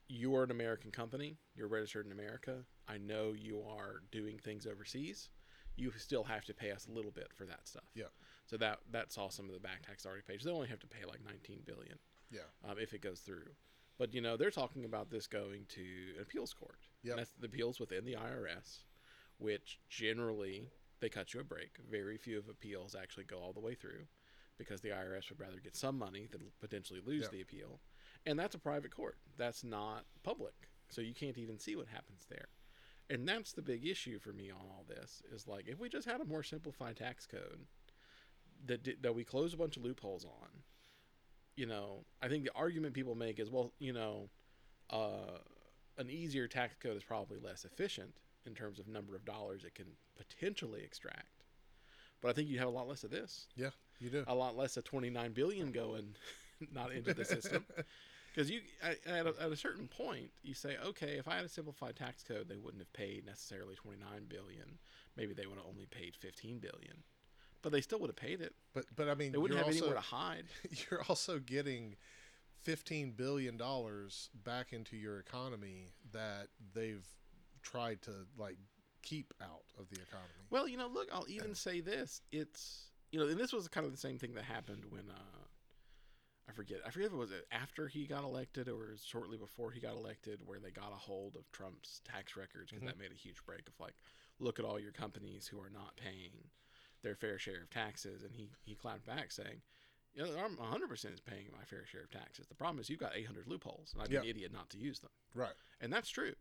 you 0.08 0.36
are 0.36 0.44
an 0.44 0.51
American 0.51 0.92
company. 0.92 1.38
You're 1.56 1.68
registered 1.68 2.06
in 2.06 2.12
America. 2.12 2.58
I 2.88 2.98
know 2.98 3.34
you 3.36 3.63
are 3.68 4.04
doing 4.12 4.38
things 4.38 4.68
overseas. 4.68 5.30
You 5.78 5.92
still 5.98 6.24
have 6.24 6.46
to 6.46 6.54
pay 6.54 6.72
us 6.72 6.86
a 6.88 6.92
little 6.92 7.12
bit 7.12 7.30
for 7.36 7.46
that 7.46 7.68
stuff. 7.68 7.84
Yeah. 7.96 8.06
So 8.46 8.58
that 8.58 8.80
that 8.92 9.12
saw 9.12 9.30
some 9.30 9.48
of 9.48 9.54
the 9.54 9.60
back 9.60 9.86
tax 9.86 10.06
already 10.06 10.22
paid. 10.28 10.42
So 10.42 10.50
they 10.50 10.56
only 10.56 10.68
have 10.68 10.80
to 10.80 10.88
pay 10.88 11.06
like 11.06 11.24
19 11.25 11.62
billion 11.66 11.98
Yeah. 12.32 12.42
um, 12.70 12.78
if 12.80 12.94
it 12.94 13.02
goes 13.02 13.20
through. 13.22 13.50
But 13.98 14.14
you 14.14 14.22
know 14.22 14.38
they're 14.38 14.52
talking 14.52 14.86
about 14.86 15.10
this 15.10 15.25
going 15.28 15.66
to 15.70 15.82
an 16.16 16.22
appeals 16.22 16.54
court. 16.54 16.80
Yep. 17.04 17.12
And 17.12 17.20
that's 17.20 17.32
the 17.40 17.48
appeals 17.48 17.80
within 17.80 18.06
the 18.06 18.14
IRS, 18.16 18.80
which 19.38 19.80
generally 19.90 20.70
they 21.00 21.10
cut 21.10 21.34
you 21.34 21.40
a 21.40 21.44
break. 21.44 21.78
Very 21.90 22.18
few 22.18 22.38
of 22.38 22.48
appeals 22.50 22.96
actually 22.96 23.25
go 23.25 23.38
all 23.40 23.54
the 23.54 23.60
way 23.60 23.74
through, 23.75 24.06
because 24.58 24.82
the 24.82 24.90
IRS 24.90 25.30
would 25.30 25.40
rather 25.40 25.60
get 25.60 25.75
some 25.75 25.98
money 25.98 26.28
than 26.32 26.52
potentially 26.60 27.02
lose 27.06 27.30
the 27.30 27.42
appeal, 27.42 27.80
and 28.25 28.38
that's 28.40 28.56
a 28.56 28.60
private 28.60 28.92
court. 28.96 29.18
That's 29.38 29.64
not 29.64 30.06
public, 30.24 30.54
so 30.90 31.02
you 31.02 31.14
can't 31.14 31.38
even 31.38 31.60
see 31.60 31.75
what 31.75 31.88
happens 31.88 32.25
there. 32.30 32.48
And 33.10 33.28
that's 33.28 33.52
the 33.54 33.62
big 33.62 33.86
issue 33.86 34.18
for 34.20 34.34
me 34.34 34.50
on 34.50 34.62
all 34.72 34.84
this 34.88 35.22
is 35.32 35.48
like 35.48 35.68
if 35.68 35.80
we 35.80 35.90
just 35.90 36.08
had 36.08 36.22
a 36.22 36.25
more 36.25 36.42
simplified 36.44 36.98
tax 36.98 37.28
code 37.28 37.60
that 38.66 39.02
that 39.02 39.16
we 39.16 39.24
close 39.24 39.54
a 39.54 39.58
bunch 39.58 39.78
of 39.78 39.84
loopholes 39.84 40.26
on, 40.26 40.50
you 41.56 41.66
know, 41.66 42.06
I 42.22 42.28
think 42.28 42.44
the 42.44 42.52
argument 42.56 42.94
people 42.94 43.16
make 43.16 43.40
is, 43.40 43.50
well, 43.50 43.72
you 43.80 43.94
know, 43.94 44.30
uh, 44.90 45.40
an 45.98 46.10
easier 46.10 46.48
tax 46.48 46.76
code 46.80 46.98
is 46.98 47.04
probably 47.04 47.40
less 47.40 47.66
efficient 47.66 48.14
in 48.46 48.54
terms 48.54 48.80
of 48.80 48.88
number 48.88 49.16
of 49.16 49.26
dollars 49.26 49.64
it 49.64 49.76
can 49.76 49.88
potentially 50.18 50.82
extract. 50.84 51.44
But 52.22 52.30
I 52.30 52.34
think 52.34 52.50
you 52.50 52.60
have 52.60 52.68
a 52.68 52.72
lot 52.72 52.88
less 52.88 53.04
of 53.04 53.12
this, 53.12 53.48
Yeah. 53.56 53.70
You 54.00 54.10
do. 54.10 54.24
a 54.28 54.36
lot 54.36 54.58
less 54.58 54.78
of 54.78 54.84
29 54.84 55.32
billion 55.34 55.72
going 55.72 56.16
not 56.74 56.92
into 56.92 57.14
the 57.14 57.26
system. 57.26 57.66
Because 58.34 58.52
you, 58.52 58.60
at, 58.84 58.98
at, 59.08 59.26
a, 59.28 59.34
at 59.44 59.52
a 59.54 59.56
certain 59.56 59.88
point, 59.88 60.30
you 60.44 60.54
say, 60.54 60.76
okay, 60.86 61.12
if 61.18 61.26
I 61.26 61.38
had 61.38 61.46
a 61.46 61.48
simplified 61.50 61.96
tax 61.96 62.22
code, 62.22 62.50
they 62.50 62.58
wouldn't 62.58 62.82
have 62.82 62.92
paid 62.92 63.26
necessarily 63.26 63.76
29 63.76 64.26
billion. 64.28 64.78
Maybe 65.16 65.34
they 65.34 65.46
would 65.46 65.56
have 65.56 65.66
only 65.66 65.86
paid 65.86 66.18
15 66.18 66.60
billion, 66.60 66.98
but 67.66 67.72
they 67.72 67.82
still 67.82 67.98
would 68.00 68.12
have 68.12 68.16
paid 68.16 68.42
it. 68.42 68.54
But 68.76 68.86
but 68.96 69.10
I 69.10 69.16
mean, 69.16 69.32
They 69.32 69.40
wouldn't 69.40 69.58
you're 69.58 69.66
have 69.66 69.74
also, 69.74 69.86
anywhere 69.86 69.96
to 69.96 70.08
hide. 70.08 70.46
you're 70.92 71.02
also 71.10 71.40
getting 71.40 71.96
fifteen 72.62 73.12
billion 73.12 73.58
dollars 73.58 74.30
back 74.44 74.72
into 74.72 74.96
your 74.96 75.18
economy 75.18 75.90
that 76.12 76.50
they've 76.76 77.04
tried 77.64 78.04
to 78.04 78.12
like 78.38 78.58
keep 79.02 79.34
out 79.42 79.64
of 79.80 79.90
the 79.90 79.96
economy. 79.96 80.46
Well, 80.52 80.68
you 80.68 80.78
know, 80.78 80.88
look, 80.88 81.08
I'll 81.12 81.26
even 81.28 81.56
say 81.56 81.82
this: 81.82 82.22
it's 82.32 82.92
you 83.12 83.20
know, 83.20 83.28
and 83.28 83.40
this 83.40 83.52
was 83.52 83.68
kind 83.68 83.84
of 83.84 83.92
the 83.92 83.98
same 83.98 84.20
thing 84.20 84.36
that 84.36 84.44
happened 84.44 84.84
when 84.92 85.10
uh, 85.10 85.48
I 86.48 86.52
forget, 86.52 86.82
I 86.86 86.92
forget 86.92 87.08
if 87.08 87.14
it 87.14 87.18
was 87.18 87.32
after 87.52 87.88
he 87.88 88.06
got 88.06 88.24
elected 88.24 88.70
or 88.70 88.94
shortly 89.04 89.38
before 89.38 89.72
he 89.72 89.80
got 89.80 89.96
elected, 89.96 90.40
where 90.46 90.60
they 90.60 90.70
got 90.70 90.92
a 90.92 90.98
hold 90.98 91.36
of 91.36 91.52
Trump's 91.52 92.00
tax 92.06 92.38
records 92.38 92.70
because 92.70 92.84
Mhm. 92.84 92.90
that 92.90 93.00
made 93.00 93.12
a 93.12 93.16
huge 93.16 93.44
break 93.44 93.68
of 93.68 93.74
like, 93.80 93.96
look 94.38 94.60
at 94.60 94.66
all 94.66 94.80
your 94.80 94.92
companies 94.92 95.48
who 95.48 95.60
are 95.60 95.72
not 95.72 95.96
paying 95.96 96.52
their 97.06 97.16
fair 97.16 97.40
share 97.40 97.62
of 97.62 97.70
taxes, 97.70 98.24
and 98.24 98.34
he 98.34 98.50
he 98.64 98.76
clapped 98.76 99.06
back 99.06 99.32
saying. 99.32 99.62
You 100.18 100.24
know, 100.24 100.30
I'm 100.46 100.56
100% 100.56 101.14
is 101.14 101.20
paying 101.20 101.48
my 101.52 101.66
fair 101.66 101.86
share 101.86 102.04
of 102.04 102.10
taxes. 102.10 102.48
The 102.48 102.56
problem 102.56 102.80
is 102.80 102.90
you've 102.90 103.02
got 103.02 103.18
800 103.18 103.48
loopholes, 103.48 103.92
and 103.92 104.02
I'd 104.02 104.10
be 104.10 104.16
an 104.16 104.24
idiot 104.24 104.54
not 104.54 104.70
to 104.70 104.78
use 104.78 105.00
them. 105.00 105.12
Right. 105.34 105.52
And 105.82 105.92
that's 105.92 106.10
true. 106.10 106.36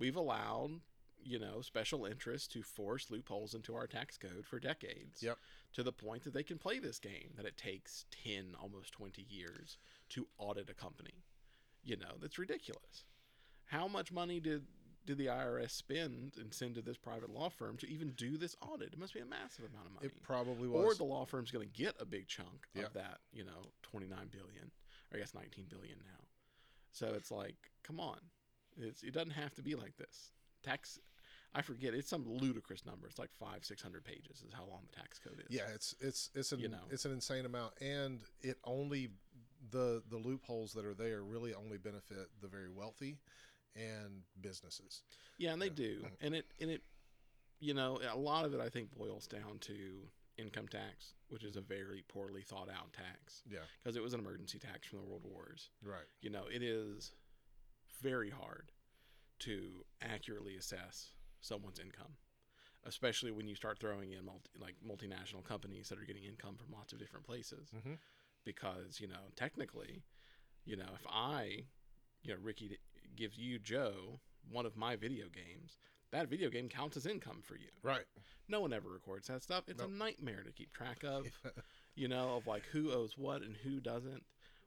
We've 0.00 0.16
allowed, 0.16 0.80
you 1.22 1.38
know, 1.38 1.60
special 1.60 2.06
interests 2.06 2.48
to 2.48 2.62
force 2.64 3.12
loopholes 3.12 3.54
into 3.54 3.76
our 3.76 3.86
tax 3.86 4.18
code 4.18 4.44
for 4.44 4.58
decades. 4.58 5.22
Yep. 5.22 5.38
To 5.74 5.84
the 5.84 5.92
point 5.92 6.24
that 6.24 6.34
they 6.34 6.42
can 6.42 6.58
play 6.58 6.80
this 6.80 6.98
game 6.98 7.30
that 7.36 7.46
it 7.46 7.56
takes 7.56 8.04
10, 8.24 8.56
almost 8.60 8.92
20 8.94 9.24
years 9.28 9.78
to 10.08 10.26
audit 10.38 10.68
a 10.68 10.74
company. 10.74 11.22
You 11.84 11.96
know, 11.96 12.16
that's 12.20 12.36
ridiculous. 12.36 13.04
How 13.66 13.86
much 13.86 14.10
money 14.10 14.40
did 14.40 14.64
did 15.06 15.18
the 15.18 15.26
IRS 15.26 15.70
spend 15.70 16.32
and 16.38 16.52
send 16.52 16.74
to 16.76 16.82
this 16.82 16.96
private 16.96 17.30
law 17.30 17.48
firm 17.48 17.76
to 17.78 17.88
even 17.88 18.10
do 18.12 18.36
this 18.36 18.56
audit? 18.60 18.92
It 18.92 18.98
must 18.98 19.14
be 19.14 19.20
a 19.20 19.26
massive 19.26 19.64
amount 19.70 19.86
of 19.86 19.92
money. 19.94 20.06
It 20.06 20.22
probably 20.22 20.68
was. 20.68 20.84
or 20.84 20.94
the 20.94 21.04
law 21.04 21.24
firm's 21.24 21.50
going 21.50 21.68
to 21.68 21.72
get 21.82 21.94
a 22.00 22.04
big 22.04 22.26
chunk 22.26 22.66
Yeah. 22.74 22.84
of 22.84 22.92
that, 22.94 23.18
you 23.32 23.44
know, 23.44 23.70
29 23.82 24.28
billion, 24.30 24.70
or 25.12 25.16
I 25.16 25.18
guess 25.18 25.34
19 25.34 25.66
billion 25.68 25.98
now. 25.98 26.24
So 26.92 27.12
it's 27.14 27.30
like, 27.30 27.56
come 27.82 28.00
on. 28.00 28.18
It's, 28.76 29.02
it 29.02 29.12
doesn't 29.12 29.32
have 29.32 29.54
to 29.54 29.62
be 29.62 29.74
like 29.74 29.96
this. 29.96 30.30
Tax, 30.62 30.98
I 31.54 31.62
forget, 31.62 31.92
it's 31.94 32.08
some 32.08 32.24
ludicrous 32.26 32.84
number. 32.86 33.06
It's 33.06 33.18
like 33.18 33.30
five, 33.32 33.64
600 33.64 34.04
pages 34.04 34.42
is 34.46 34.52
how 34.52 34.64
long 34.64 34.80
the 34.90 34.96
tax 35.00 35.18
code 35.18 35.40
is. 35.46 35.54
yeah, 35.54 35.68
it's 35.74 35.94
it's 36.00 36.30
it's 36.34 36.52
an 36.52 36.60
You 36.60 36.68
know. 36.68 36.78
it's 36.90 37.04
an 37.04 37.12
insane 37.12 37.44
amount, 37.46 37.74
and 37.80 38.20
it 38.40 38.56
only 38.64 39.10
the 39.70 40.02
the 40.10 40.16
loopholes 40.16 40.72
that 40.72 40.84
are 40.84 40.94
there 40.94 41.22
really 41.22 41.54
only 41.54 41.78
benefit 41.78 42.28
the 42.40 42.48
very 42.48 42.68
wealthy 42.68 43.18
and 43.76 44.22
businesses. 44.40 45.02
Yeah, 45.38 45.52
and 45.52 45.60
they 45.62 45.68
do. 45.68 46.04
And 46.20 46.34
it, 46.34 46.46
and 46.60 46.70
it, 46.70 46.82
you 47.60 47.74
know, 47.74 48.00
a 48.10 48.16
lot 48.16 48.44
of 48.44 48.54
it 48.54 48.60
I 48.60 48.68
think 48.68 48.94
boils 48.96 49.26
down 49.26 49.58
to 49.62 50.08
income 50.36 50.68
tax, 50.68 51.14
which 51.28 51.44
is 51.44 51.56
a 51.56 51.60
very 51.60 52.02
poorly 52.08 52.42
thought 52.42 52.68
out 52.68 52.92
tax 52.92 53.42
Yeah. 53.48 53.60
because 53.82 53.96
it 53.96 54.02
was 54.02 54.14
an 54.14 54.20
emergency 54.20 54.58
tax 54.58 54.86
from 54.86 54.98
the 54.98 55.04
world 55.04 55.24
wars. 55.24 55.70
Right. 55.82 56.06
you 56.20 56.30
know, 56.30 56.44
it 56.52 56.62
is 56.62 57.12
very 58.02 58.30
hard 58.30 58.72
to 59.40 59.84
accurately 60.02 60.56
assess 60.56 61.10
someone's 61.40 61.78
income, 61.78 62.16
especially 62.84 63.30
when 63.30 63.46
you 63.46 63.54
start 63.54 63.78
throwing 63.78 64.12
in 64.12 64.24
multi, 64.24 64.50
like 64.58 64.74
multinational 64.86 65.44
companies 65.44 65.88
that 65.88 65.98
are 65.98 66.04
getting 66.04 66.24
income 66.24 66.56
from 66.56 66.72
lots 66.72 66.92
of 66.92 66.98
different 66.98 67.26
places. 67.26 67.70
Mhm. 67.74 67.98
Because 68.44 69.00
you 69.00 69.06
know, 69.06 69.30
technically, 69.36 70.02
you 70.64 70.76
know, 70.76 70.88
if 70.94 71.06
I, 71.08 71.66
you 72.22 72.34
know, 72.34 72.40
Ricky 72.42 72.78
gives 73.16 73.38
you 73.38 73.58
Joe 73.58 74.20
one 74.50 74.66
of 74.66 74.76
my 74.76 74.96
video 74.96 75.26
games, 75.28 75.78
that 76.10 76.28
video 76.28 76.50
game 76.50 76.68
counts 76.68 76.96
as 76.96 77.06
income 77.06 77.40
for 77.42 77.56
you. 77.56 77.68
Right. 77.82 78.04
No 78.48 78.60
one 78.60 78.72
ever 78.72 78.90
records 78.90 79.28
that 79.28 79.42
stuff. 79.42 79.64
It's 79.68 79.80
Nope. 79.80 79.90
a 79.90 79.92
nightmare 79.92 80.42
to 80.44 80.52
keep 80.52 80.72
track 80.72 81.02
of 81.04 81.26
you 81.94 82.08
know, 82.08 82.36
of 82.36 82.46
like 82.46 82.64
who 82.72 82.92
owes 82.92 83.16
what 83.16 83.42
and 83.42 83.56
who 83.56 83.80
doesn't. 83.80 84.22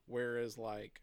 Whereas, 0.07 0.57
like, 0.57 1.01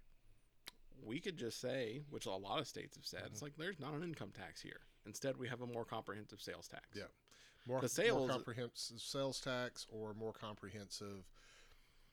we 1.04 1.20
could 1.20 1.36
just 1.36 1.60
say, 1.60 2.00
which 2.10 2.24
a 2.26 2.30
lot 2.30 2.58
of 2.58 2.66
states 2.66 2.96
have 2.96 3.04
said, 3.06 3.22
it's 3.26 3.36
Mm-hmm. 3.36 3.44
like 3.46 3.56
there's 3.58 3.78
not 3.80 3.92
an 3.94 4.02
income 4.02 4.32
tax 4.36 4.62
here. 4.62 4.80
Instead, 5.06 5.36
we 5.36 5.48
have 5.48 5.60
a 5.60 5.66
more 5.66 5.84
comprehensive 5.84 6.40
sales 6.40 6.66
tax. 6.66 6.84
Yeah. 6.94 7.02
more, 7.66 7.80
The 7.80 7.88
sales- 7.88 8.20
more 8.20 8.28
comprehensive 8.28 9.00
sales 9.00 9.40
tax 9.40 9.86
or 9.90 10.14
more 10.14 10.32
comprehensive 10.32 11.24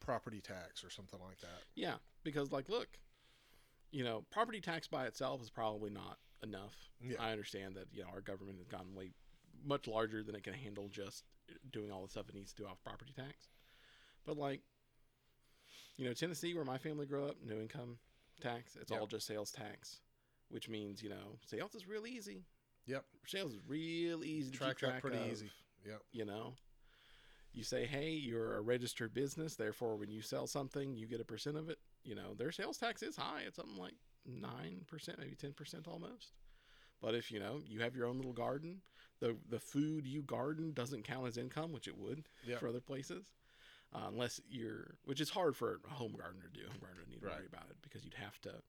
property 0.02 0.42
tax 0.42 0.84
or 0.84 0.90
something 0.90 1.20
like 1.26 1.40
that. 1.40 1.64
Yeah, 1.76 1.96
because 2.24 2.52
like, 2.52 2.68
look, 2.70 2.88
you 3.92 4.04
know, 4.04 4.24
property 4.32 4.62
tax 4.62 4.88
by 4.88 5.06
itself 5.06 5.42
is 5.42 5.50
probably 5.50 5.90
not 5.90 6.18
enough. 6.44 6.76
Yeah. 7.02 7.18
I 7.20 7.32
understand 7.32 7.76
that 7.76 7.86
you 7.94 8.02
know 8.04 8.10
our 8.14 8.22
government 8.22 8.58
has 8.58 8.68
gotten 8.68 8.94
way 8.96 9.12
much 9.64 9.88
larger 9.88 10.24
than 10.24 10.36
it 10.36 10.44
can 10.44 10.54
handle 10.54 10.88
just 10.90 11.24
doing 11.72 11.92
all 11.92 12.02
the 12.04 12.10
stuff 12.10 12.30
it 12.30 12.36
needs 12.36 12.54
to 12.54 12.64
do 12.64 12.68
off 12.68 12.82
property 12.84 13.12
tax. 13.16 13.50
But 14.26 14.38
like, 14.38 14.62
you 15.98 16.06
know, 16.06 16.14
Tennessee, 16.14 16.54
where 16.54 16.66
my 16.66 16.78
family 16.78 17.06
grew 17.06 17.26
up, 17.26 17.36
no 17.46 17.56
income 17.60 17.98
tax. 18.40 18.76
It's 18.80 18.92
Yeah. 18.92 19.00
all 19.00 19.08
just 19.08 19.28
sales 19.28 19.52
tax, 19.52 20.00
which 20.50 20.70
means 20.70 21.04
you 21.04 21.10
know 21.10 21.38
sales 21.46 21.76
is 21.76 21.88
real 21.88 22.08
easy. 22.08 22.46
Yep. 22.88 23.06
Sales 23.28 23.54
is 23.54 23.60
real 23.68 24.24
easy 24.24 24.52
to 24.52 24.58
Track 24.58 24.80
that 24.80 24.88
track 24.88 25.02
pretty 25.02 25.18
of, 25.18 25.28
easy. 25.32 25.52
Yep. 25.86 26.02
You 26.12 26.26
know, 26.26 26.56
you 27.54 27.64
say, 27.64 27.86
hey, 27.86 28.10
you're 28.12 28.56
a 28.56 28.62
registered 28.62 29.14
business, 29.14 29.56
therefore, 29.56 29.98
when 29.98 30.10
you 30.10 30.22
sell 30.22 30.48
something, 30.48 30.96
you 30.96 31.06
get 31.08 31.20
a 31.22 31.26
percent 31.26 31.58
of 31.58 31.70
it. 31.70 31.78
You 32.04 32.16
know, 32.16 32.34
their 32.34 32.52
sales 32.52 32.78
tax 32.78 33.04
is 33.04 33.16
high. 33.16 33.42
It's 33.46 33.58
something 33.58 33.78
like 33.78 33.94
nine 34.26 34.82
percent, 34.88 35.20
maybe 35.20 35.36
ten 35.36 35.54
percent 35.54 35.88
almost. 35.88 36.34
But 37.02 37.16
if 37.16 37.32
you 37.32 37.40
know 37.40 37.62
you 37.66 37.82
have 37.82 37.96
your 37.96 38.08
own 38.08 38.18
little 38.18 38.34
garden, 38.34 38.82
the 39.20 39.38
the 39.50 39.60
food 39.60 40.06
you 40.06 40.22
garden 40.24 40.72
doesn't 40.74 41.04
count 41.04 41.28
as 41.28 41.38
income, 41.38 41.72
which 41.72 41.88
it 41.88 41.98
would 41.98 42.24
Yep. 42.46 42.60
for 42.60 42.68
other 42.68 42.82
places, 42.82 43.34
uh, 43.94 44.06
unless 44.08 44.40
you're, 44.48 44.96
which 45.06 45.22
is 45.22 45.30
hard 45.30 45.56
for 45.56 45.80
a 45.86 45.94
home 45.94 46.14
gardener 46.18 46.50
to 46.54 46.60
do. 46.60 46.68
Home 46.68 46.80
gardener 46.82 47.06
need 47.08 47.22
to 47.22 47.26
Right. 47.28 47.38
worry 47.38 47.48
about 47.48 47.70
it 47.70 47.78
because 47.82 48.04
you'd 48.04 48.14
have 48.16 48.40
to 48.42 48.62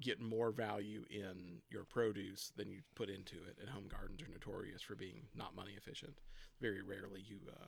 get 0.00 0.18
more 0.18 0.50
value 0.50 1.04
in 1.10 1.60
your 1.68 1.84
produce 1.84 2.50
than 2.56 2.70
you 2.70 2.80
put 2.94 3.10
into 3.10 3.36
it. 3.44 3.58
And 3.60 3.68
home 3.68 3.86
gardens 3.88 4.22
are 4.22 4.28
notorious 4.28 4.80
for 4.80 4.94
being 4.94 5.28
not 5.34 5.54
money 5.54 5.74
efficient. 5.76 6.18
Very 6.60 6.80
rarely 6.80 7.20
you, 7.20 7.40
uh, 7.50 7.66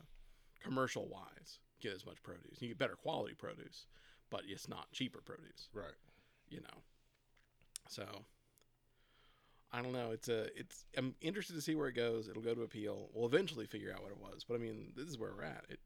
commercial 0.61 1.07
wise, 1.09 1.59
get 1.81 1.93
as 1.93 2.07
much 2.07 2.23
produce. 2.23 2.63
You 2.63 2.69
get 2.69 2.79
better 2.79 2.97
quality 2.97 3.35
produce, 3.35 3.87
but 4.33 4.43
it's 4.49 4.69
not 4.69 4.91
cheaper 4.91 5.21
produce 5.21 5.69
Right. 5.73 5.95
you 6.49 6.61
know. 6.61 6.83
So 7.89 8.05
I 9.71 9.81
don't 9.83 9.93
know. 9.93 10.11
It's 10.11 10.29
a 10.29 10.47
it's 10.59 10.85
I'm 10.97 11.15
interested 11.21 11.55
to 11.55 11.63
see 11.63 11.75
where 11.75 11.89
it 11.89 11.95
goes. 11.95 12.29
It'll 12.29 12.43
go 12.43 12.55
to 12.55 12.63
appeal. 12.63 13.09
We'll 13.15 13.27
eventually 13.27 13.67
figure 13.67 13.93
out 13.93 14.03
what 14.03 14.11
it 14.11 14.19
was. 14.19 14.45
But 14.45 14.55
I 14.55 14.59
mean, 14.59 14.93
this 14.97 15.07
is 15.09 15.19
where 15.19 15.31
we're 15.37 15.45
at. 15.45 15.65
It 15.69 15.79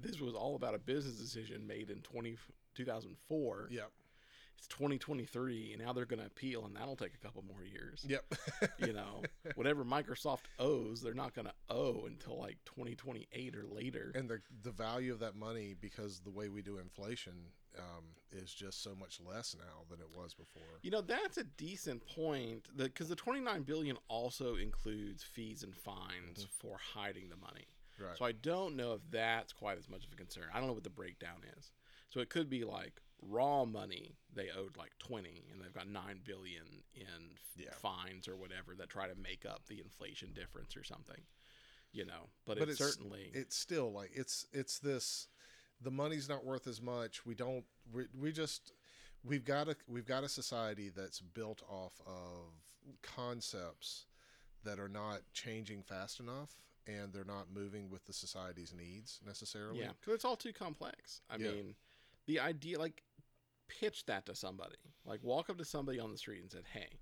this 0.00 0.20
was 0.20 0.34
all 0.34 0.54
about 0.54 0.74
a 0.74 0.78
business 0.78 1.16
decision 1.16 1.66
made 1.66 1.90
in 1.90 2.00
20, 2.02 2.36
2004. 2.76 3.68
Yep. 3.70 3.90
It's 4.58 4.66
2023 4.68 5.72
and 5.74 5.82
now 5.84 5.92
they're 5.92 6.04
going 6.04 6.20
to 6.20 6.26
appeal 6.26 6.66
and 6.66 6.74
that'll 6.76 6.96
take 6.96 7.14
a 7.14 7.24
couple 7.24 7.42
more 7.42 7.64
years. 7.64 8.04
Yep. 8.08 8.24
You 8.78 8.92
know, 8.92 9.22
whatever 9.56 9.84
Microsoft 9.84 10.44
owes, 10.58 11.00
they're 11.00 11.14
not 11.14 11.34
going 11.34 11.46
to 11.46 11.54
owe 11.68 12.04
until 12.06 12.38
like 12.38 12.58
2028 12.64 13.54
or 13.56 13.64
later. 13.66 14.12
and 14.14 14.28
the 14.28 14.40
the 14.62 14.70
value 14.70 15.12
of 15.12 15.20
that 15.20 15.34
money 15.36 15.74
because 15.80 16.20
the 16.20 16.30
way 16.30 16.48
we 16.48 16.62
do 16.62 16.78
inflation 16.78 17.32
um, 17.78 18.04
is 18.32 18.52
just 18.52 18.82
so 18.82 18.94
much 18.94 19.20
less 19.26 19.54
now 19.58 19.84
than 19.90 20.00
it 20.00 20.08
was 20.16 20.34
before. 20.34 20.62
You 20.82 20.90
know, 20.90 21.00
that's 21.00 21.38
a 21.38 21.44
decent 21.44 22.04
point 22.06 22.68
because 22.76 23.08
the 23.08 23.16
29 23.16 23.62
billion 23.62 23.96
also 24.08 24.56
includes 24.56 25.22
fees 25.22 25.62
and 25.62 25.74
fines 25.74 26.46
for 26.50 26.76
hiding 26.94 27.28
the 27.28 27.36
money. 27.36 27.66
Right. 28.00 28.16
So 28.16 28.24
I 28.24 28.32
don't 28.32 28.76
know 28.76 28.92
if 28.94 29.00
that's 29.10 29.52
quite 29.52 29.78
as 29.78 29.88
much 29.88 30.04
of 30.06 30.12
a 30.12 30.16
concern. 30.16 30.44
I 30.52 30.58
don't 30.58 30.68
know 30.68 30.72
what 30.74 30.84
the 30.84 30.90
breakdown 30.90 31.40
is. 31.58 31.72
So 32.10 32.20
it 32.20 32.30
could 32.30 32.48
be 32.48 32.64
like 32.64 33.00
raw 33.22 33.64
money 33.64 34.14
they 34.34 34.50
owed 34.50 34.76
like 34.76 34.92
20 34.98 35.44
and 35.52 35.60
they've 35.62 35.72
got 35.72 35.88
9 35.88 36.20
billion 36.24 36.84
in 36.94 37.36
Yeah. 37.56 37.70
fines 37.72 38.28
or 38.28 38.36
whatever 38.36 38.74
that 38.76 38.88
try 38.88 39.08
to 39.08 39.14
make 39.16 39.44
up 39.44 39.66
the 39.66 39.80
inflation 39.80 40.32
difference 40.32 40.76
or 40.76 40.84
something. 40.84 41.20
You 41.92 42.04
know, 42.04 42.28
but, 42.46 42.58
But 42.58 42.68
it's, 42.68 42.80
it's- 42.80 42.94
certainly 42.94 43.30
it's 43.32 43.56
still 43.56 43.90
like 43.92 44.10
it's 44.14 44.46
it's 44.52 44.78
this 44.78 45.26
the 45.80 45.90
money's 45.90 46.28
not 46.28 46.44
worth 46.44 46.66
as 46.66 46.80
much 46.82 47.24
we 47.26 47.34
don't 47.34 47.64
we, 47.92 48.04
we 48.20 48.30
just 48.30 48.72
we've 49.24 49.44
got 49.44 49.68
a 49.68 49.76
we've 49.88 50.06
got 50.06 50.22
a 50.22 50.28
society 50.28 50.90
that's 50.90 51.20
built 51.20 51.62
off 51.68 52.00
of 52.06 52.52
concepts 53.02 54.06
that 54.64 54.78
are 54.78 54.88
not 54.88 55.20
changing 55.32 55.82
fast 55.82 56.20
enough 56.20 56.56
and 56.86 57.12
they're 57.12 57.24
not 57.24 57.46
moving 57.52 57.90
with 57.90 58.04
the 58.06 58.12
society's 58.12 58.72
needs 58.74 59.20
necessarily 59.26 59.80
Yeah, 59.80 59.92
because 60.00 60.14
it's 60.14 60.24
all 60.24 60.36
too 60.36 60.52
complex. 60.52 61.20
I 61.28 61.36
Yeah. 61.36 61.50
mean, 61.50 61.76
the 62.26 62.40
idea, 62.40 62.78
like, 62.78 63.02
pitch 63.68 64.06
that 64.06 64.26
to 64.26 64.34
somebody. 64.34 64.76
Like, 65.04 65.22
walk 65.22 65.48
up 65.50 65.58
to 65.58 65.64
somebody 65.64 66.00
on 66.00 66.10
the 66.10 66.18
street 66.18 66.42
and 66.42 66.50
said, 66.50 66.64
"Hey, 66.72 67.00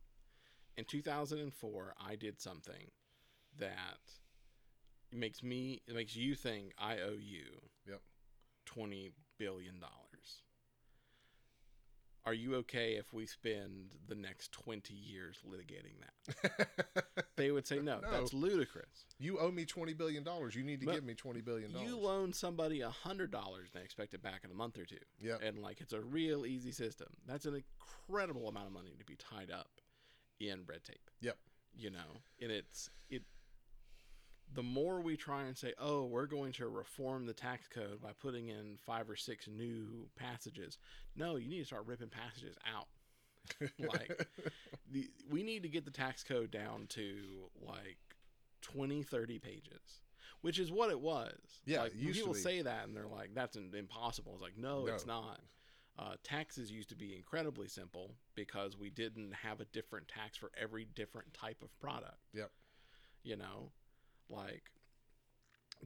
in 0.76 0.84
2004, 0.84 1.94
I 1.98 2.16
did 2.16 2.40
something 2.40 2.90
that 3.58 4.00
makes 5.12 5.42
me, 5.42 5.82
it 5.86 5.94
makes 5.94 6.14
you 6.16 6.34
think 6.34 6.72
I 6.78 6.98
owe 7.00 7.18
you, 7.18 7.70
Yep. 7.86 8.02
twenty 8.64 9.12
billion 9.38 9.78
dollars. 9.80 10.05
Are 12.26 12.34
you 12.34 12.56
okay 12.56 12.94
if 12.96 13.12
we 13.12 13.24
spend 13.24 13.94
the 14.08 14.16
next 14.16 14.50
20 14.52 14.92
years 14.92 15.38
litigating 15.48 15.94
that?" 16.00 16.68
They 17.36 17.50
would 17.50 17.66
say, 17.66 17.80
"No, 17.80 18.00
No. 18.00 18.10
that's 18.10 18.32
ludicrous." 18.32 19.04
you 19.18 19.38
owe 19.38 19.50
me 19.50 19.64
20 19.66 19.92
billion 19.94 20.24
dollars 20.24 20.54
you 20.54 20.62
need 20.64 20.80
to 20.80 20.86
But 20.86 20.94
give 20.96 21.04
me 21.04 21.14
20 21.14 21.40
billion 21.42 21.70
dollars 21.72 21.86
You 21.88 21.98
loan 21.98 22.32
somebody 22.32 22.80
a 22.80 22.88
hundred 22.90 23.30
dollars 23.30 23.68
and 23.72 23.80
they 23.80 23.84
expect 23.84 24.14
it 24.14 24.22
back 24.22 24.40
in 24.44 24.50
a 24.50 24.54
month 24.54 24.78
or 24.78 24.84
two. 24.86 24.96
Yeah. 25.20 25.36
And 25.42 25.58
like 25.58 25.80
it's 25.80 25.92
a 25.92 26.00
real 26.00 26.44
easy 26.46 26.72
system. 26.72 27.08
That's 27.26 27.44
an 27.46 27.54
incredible 27.54 28.48
amount 28.48 28.66
of 28.66 28.72
money 28.72 28.94
to 28.98 29.04
be 29.04 29.16
tied 29.16 29.50
up 29.50 29.68
in 30.40 30.64
red 30.66 30.82
tape. 30.84 31.10
Yep. 31.20 31.36
You 31.74 31.90
know, 31.90 32.22
and 32.40 32.50
it's 32.50 32.90
it 33.10 33.22
the 34.54 34.62
more 34.62 35.00
we 35.00 35.16
try 35.16 35.44
and 35.44 35.56
say, 35.56 35.74
"Oh, 35.78 36.04
we're 36.04 36.26
going 36.26 36.52
to 36.52 36.68
reform 36.68 37.26
the 37.26 37.34
tax 37.34 37.68
code 37.68 38.00
by 38.02 38.12
putting 38.12 38.48
in 38.48 38.78
five 38.84 39.10
or 39.10 39.16
six 39.16 39.48
new 39.48 40.08
passages," 40.16 40.78
no, 41.14 41.36
you 41.36 41.48
need 41.48 41.60
to 41.60 41.66
start 41.66 41.86
ripping 41.86 42.08
passages 42.08 42.56
out. 42.66 42.88
like 43.78 44.26
the, 44.90 45.08
we 45.30 45.42
need 45.42 45.62
to 45.62 45.68
get 45.68 45.84
the 45.84 45.90
tax 45.90 46.24
code 46.24 46.50
down 46.50 46.86
to 46.88 47.48
like 47.64 47.98
20 48.62 49.04
30 49.04 49.38
pages 49.38 50.00
which 50.40 50.58
is 50.58 50.70
what 50.70 50.90
it 50.90 51.00
was. 51.00 51.32
Yeah, 51.64 51.82
like 51.82 51.92
it 51.92 51.98
used 51.98 52.18
to 52.18 52.24
people 52.26 52.34
say 52.34 52.62
that 52.62 52.86
and 52.86 52.94
they're 52.94 53.08
like 53.08 53.30
that's 53.34 53.56
impossible. 53.56 54.32
It's 54.34 54.42
like 54.42 54.56
no, 54.56 54.86
it's 54.86 55.06
not. 55.06 55.40
Uh, 55.98 56.14
taxes 56.22 56.70
used 56.70 56.90
to 56.90 56.94
be 56.94 57.16
incredibly 57.16 57.66
simple 57.68 58.12
because 58.34 58.76
we 58.76 58.90
didn't 58.90 59.32
have 59.32 59.60
a 59.60 59.64
different 59.66 60.06
tax 60.08 60.36
for 60.36 60.50
every 60.60 60.84
different 60.94 61.32
type 61.32 61.62
of 61.62 61.80
product. 61.80 62.18
Yep. 62.34 62.50
you 63.22 63.36
know 63.36 63.72
like 64.28 64.64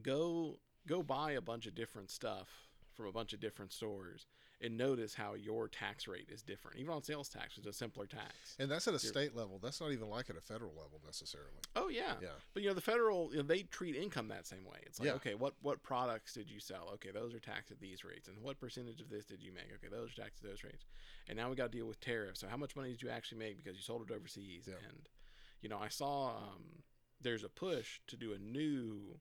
go 0.01 0.57
go 0.87 1.03
buy 1.03 1.31
a 1.33 1.41
bunch 1.41 1.67
of 1.67 1.75
different 1.75 2.09
stuff 2.09 2.47
from 2.93 3.05
a 3.05 3.11
bunch 3.11 3.33
of 3.33 3.39
different 3.39 3.71
stores 3.71 4.25
and 4.63 4.77
notice 4.77 5.15
how 5.15 5.33
your 5.33 5.67
tax 5.67 6.07
rate 6.07 6.27
is 6.31 6.43
different 6.43 6.77
even 6.77 6.93
on 6.93 7.01
sales 7.03 7.29
tax 7.29 7.57
it's 7.57 7.65
a 7.67 7.73
simpler 7.73 8.05
tax 8.05 8.55
And 8.59 8.69
that's 8.69 8.87
at 8.87 8.93
a 8.93 8.97
You're- 8.97 9.07
state 9.07 9.35
level. 9.35 9.57
That's 9.59 9.81
not 9.81 9.91
even 9.91 10.07
like 10.09 10.29
at 10.29 10.35
a 10.37 10.41
federal 10.41 10.71
level 10.71 11.01
necessarily. 11.05 11.61
oh 11.75 11.87
yeah 11.89 12.13
Yeah. 12.21 12.29
but 12.53 12.61
you 12.61 12.69
know 12.69 12.75
the 12.75 12.81
federal 12.81 13.29
you 13.31 13.37
know, 13.37 13.43
they 13.43 13.63
treat 13.63 13.95
income 13.95 14.27
that 14.27 14.45
same 14.45 14.65
way 14.65 14.79
it's 14.83 14.99
like 14.99 15.07
Yeah. 15.07 15.13
okay 15.15 15.35
what 15.35 15.53
what 15.61 15.81
products 15.83 16.33
did 16.33 16.49
you 16.49 16.59
sell 16.59 16.89
okay 16.95 17.11
those 17.11 17.33
are 17.33 17.39
taxed 17.39 17.71
at 17.71 17.79
these 17.79 18.03
rates 18.03 18.27
and 18.27 18.37
what 18.41 18.59
percentage 18.59 19.01
of 19.01 19.09
this 19.09 19.25
did 19.25 19.41
you 19.41 19.51
make 19.53 19.71
okay 19.75 19.87
those 19.89 20.11
are 20.11 20.21
taxed 20.23 20.43
at 20.43 20.49
those 20.49 20.63
rates 20.63 20.85
and 21.27 21.37
now 21.37 21.49
we 21.49 21.55
got 21.55 21.71
to 21.71 21.77
deal 21.77 21.87
with 21.87 21.99
tariffs 21.99 22.39
so 22.41 22.47
how 22.47 22.57
much 22.57 22.75
money 22.75 22.89
did 22.89 23.01
you 23.01 23.09
actually 23.09 23.37
make 23.39 23.57
because 23.57 23.75
you 23.77 23.81
sold 23.83 24.09
it 24.09 24.13
overseas 24.13 24.65
Yeah. 24.67 24.75
and 24.89 25.07
you 25.61 25.69
know 25.69 25.79
i 25.79 25.87
saw 25.87 26.35
um, 26.37 26.83
there's 27.21 27.43
a 27.43 27.49
push 27.49 27.99
to 28.07 28.17
do 28.17 28.33
a 28.33 28.37
new 28.39 29.19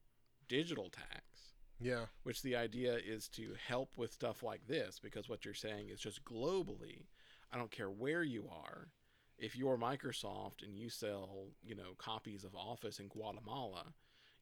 digital 0.49 0.89
tax 0.91 1.55
Yeah. 1.81 2.07
which 2.23 2.43
the 2.43 2.57
idea 2.57 2.97
is 2.97 3.29
to 3.31 3.55
help 3.69 3.91
with 3.97 4.13
stuff 4.13 4.43
like 4.43 4.67
this 4.67 4.99
because 5.01 5.29
what 5.29 5.45
you're 5.45 5.55
saying 5.55 5.89
is 5.89 6.01
just 6.01 6.25
globally 6.25 7.07
i 7.53 7.57
don't 7.59 7.71
care 7.71 7.91
where 7.91 8.23
you 8.23 8.49
are 8.51 8.89
if 9.39 9.57
you're 9.57 9.79
microsoft 9.79 10.63
and 10.63 10.77
you 10.77 10.89
sell 10.91 11.49
you 11.63 11.75
know 11.75 11.95
copies 11.99 12.45
of 12.45 12.55
office 12.55 12.99
in 12.99 13.09
guatemala 13.09 13.93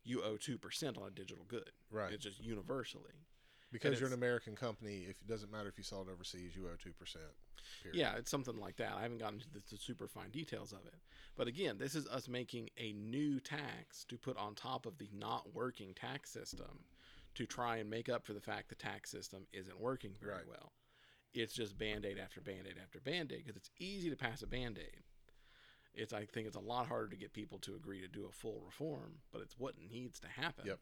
you 0.05 0.23
owe 0.23 0.37
2% 0.39 0.97
on 0.97 1.09
a 1.09 1.11
digital 1.11 1.45
good 1.49 1.71
Right. 1.91 2.13
it's 2.13 2.25
just 2.25 2.41
universally 2.43 3.27
Because 3.71 4.01
you're 4.01 4.09
an 4.09 4.15
American 4.15 4.55
company, 4.57 5.05
if 5.09 5.21
it 5.21 5.27
doesn't 5.27 5.53
matter 5.53 5.69
if 5.69 5.77
you 5.77 5.85
sell 5.85 6.01
it 6.03 6.09
overseas, 6.13 6.57
you 6.57 6.67
owe 6.67 6.77
two 6.83 6.93
percent. 6.93 7.25
yeah 7.93 8.15
it's 8.17 8.31
something 8.31 8.57
like 8.59 8.77
that 8.77 8.93
i 8.97 9.03
haven't 9.03 9.19
gotten 9.19 9.35
into 9.35 9.51
the, 9.53 9.61
the 9.71 9.77
super 9.77 10.07
fine 10.09 10.31
details 10.31 10.73
of 10.73 10.87
it 10.87 10.95
but 11.37 11.47
again 11.49 11.77
this 11.79 11.95
is 11.95 12.07
us 12.09 12.27
making 12.29 12.71
a 12.79 12.93
new 12.93 13.39
tax 13.41 14.05
to 14.05 14.17
put 14.17 14.37
on 14.39 14.55
top 14.55 14.87
of 14.87 14.97
the 14.99 15.09
not 15.13 15.55
working 15.55 15.93
tax 15.95 16.31
system 16.31 16.79
to 17.35 17.45
try 17.47 17.77
and 17.77 17.91
make 17.91 18.09
up 18.09 18.25
for 18.25 18.33
the 18.33 18.41
fact 18.41 18.69
the 18.71 18.75
tax 18.75 19.11
system 19.11 19.47
isn't 19.53 19.79
working 19.79 20.13
very 20.21 20.37
Right. 20.37 20.49
well 20.49 20.73
it's 21.35 21.53
just 21.53 21.77
band-aid 21.77 22.17
after 22.19 22.41
band-aid 22.41 22.77
after 22.83 23.01
band-aid 23.01 23.45
because 23.45 23.57
it's 23.57 23.71
easy 23.79 24.09
to 24.09 24.17
pass 24.17 24.41
a 24.43 24.47
band-aid 24.47 25.03
it's 25.95 26.13
i 26.15 26.25
think 26.25 26.47
it's 26.47 26.57
a 26.57 26.61
lot 26.61 26.87
harder 26.87 27.09
to 27.09 27.17
get 27.17 27.33
people 27.35 27.59
to 27.59 27.75
agree 27.75 28.01
to 28.01 28.09
do 28.09 28.25
a 28.27 28.33
full 28.33 28.63
reform 28.65 29.17
but 29.33 29.43
it's 29.43 29.59
what 29.59 29.75
needs 29.91 30.19
to 30.21 30.29
happen 30.29 30.65
Yep. 30.67 30.79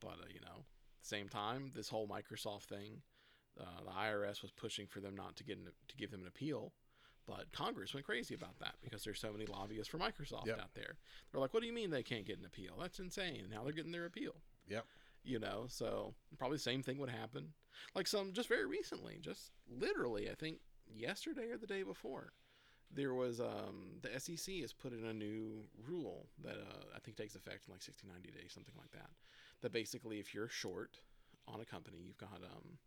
but 0.00 0.16
uh, 0.22 0.26
you 0.32 0.40
know 0.40 0.64
same 1.06 1.28
time 1.28 1.70
this 1.74 1.88
whole 1.88 2.06
microsoft 2.08 2.64
thing 2.64 3.02
uh, 3.60 3.64
the 3.84 3.90
irs 3.90 4.42
was 4.42 4.50
pushing 4.50 4.86
for 4.86 5.00
them 5.00 5.14
not 5.16 5.36
to 5.36 5.44
get 5.44 5.56
an, 5.58 5.68
to 5.88 5.96
give 5.96 6.10
them 6.10 6.20
an 6.22 6.26
appeal 6.28 6.72
but 7.26 7.50
congress 7.52 7.94
went 7.94 8.06
crazy 8.06 8.34
about 8.34 8.58
that 8.60 8.74
because 8.82 9.02
there's 9.02 9.18
so 9.18 9.32
many 9.32 9.46
lobbyists 9.46 9.88
for 9.88 9.98
microsoft 9.98 10.46
Yep. 10.46 10.60
out 10.60 10.74
there. 10.74 10.96
They're 11.32 11.40
like 11.40 11.52
what 11.54 11.60
do 11.60 11.66
you 11.66 11.72
mean 11.72 11.90
they 11.90 12.04
can't 12.04 12.24
get 12.26 12.38
an 12.38 12.44
appeal? 12.44 12.74
That's 12.80 13.00
insane. 13.00 13.48
Now 13.50 13.64
they're 13.64 13.72
getting 13.72 13.90
their 13.92 14.06
appeal. 14.06 14.34
Yep. 14.68 14.84
you 15.24 15.38
know 15.40 15.64
so 15.68 16.14
probably 16.38 16.56
the 16.58 16.62
same 16.62 16.82
thing 16.84 16.98
would 16.98 17.10
happen. 17.10 17.54
Like 17.94 18.06
some 18.06 18.32
just 18.32 18.48
very 18.48 18.64
recently 18.66 19.18
just 19.20 19.50
literally 19.68 20.30
i 20.30 20.34
think 20.34 20.58
yesterday 20.86 21.50
or 21.50 21.58
the 21.58 21.66
day 21.66 21.82
before 21.82 22.32
there 22.94 23.12
was 23.12 23.40
um 23.40 23.98
the 24.02 24.08
sec 24.20 24.54
has 24.60 24.72
put 24.72 24.92
in 24.92 25.04
a 25.04 25.12
new 25.12 25.64
rule 25.88 26.28
that 26.44 26.54
uh, 26.56 26.84
i 26.94 27.00
think 27.00 27.16
takes 27.16 27.34
effect 27.34 27.64
in 27.66 27.72
like 27.72 27.82
60 27.82 28.06
90 28.06 28.30
days 28.30 28.52
something 28.54 28.74
like 28.78 28.92
that 28.92 29.10
that 29.62 29.72
basically 29.72 30.18
if 30.20 30.34
you're 30.34 30.48
short 30.48 31.00
on 31.48 31.60
a 31.60 31.64
company 31.64 31.98
you've 32.04 32.18
got 32.18 32.40
um 32.44 32.78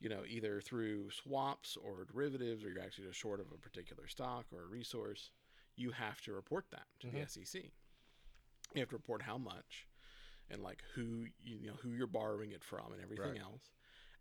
you 0.00 0.08
know 0.08 0.22
either 0.28 0.60
through 0.60 1.10
swaps 1.10 1.76
or 1.76 2.04
derivatives 2.04 2.64
or 2.64 2.68
you're 2.70 2.82
actually 2.82 3.06
just 3.06 3.18
short 3.18 3.40
of 3.40 3.46
a 3.52 3.58
particular 3.58 4.06
stock 4.06 4.46
or 4.52 4.62
a 4.64 4.66
resource 4.66 5.30
you 5.76 5.90
have 5.90 6.20
to 6.20 6.32
report 6.32 6.66
that 6.70 6.86
to 7.00 7.06
Mhm. 7.08 7.28
the 7.28 7.44
sec 7.44 7.62
you 8.74 8.80
have 8.80 8.88
to 8.88 8.96
report 8.96 9.22
how 9.22 9.38
much 9.38 9.86
and 10.50 10.62
like 10.62 10.82
who 10.94 11.26
you 11.42 11.66
know 11.66 11.74
who 11.82 11.90
you're 11.90 12.06
borrowing 12.06 12.50
it 12.52 12.64
from 12.64 12.92
and 12.92 13.02
everything 13.02 13.32
Right. 13.32 13.40
else. 13.40 13.70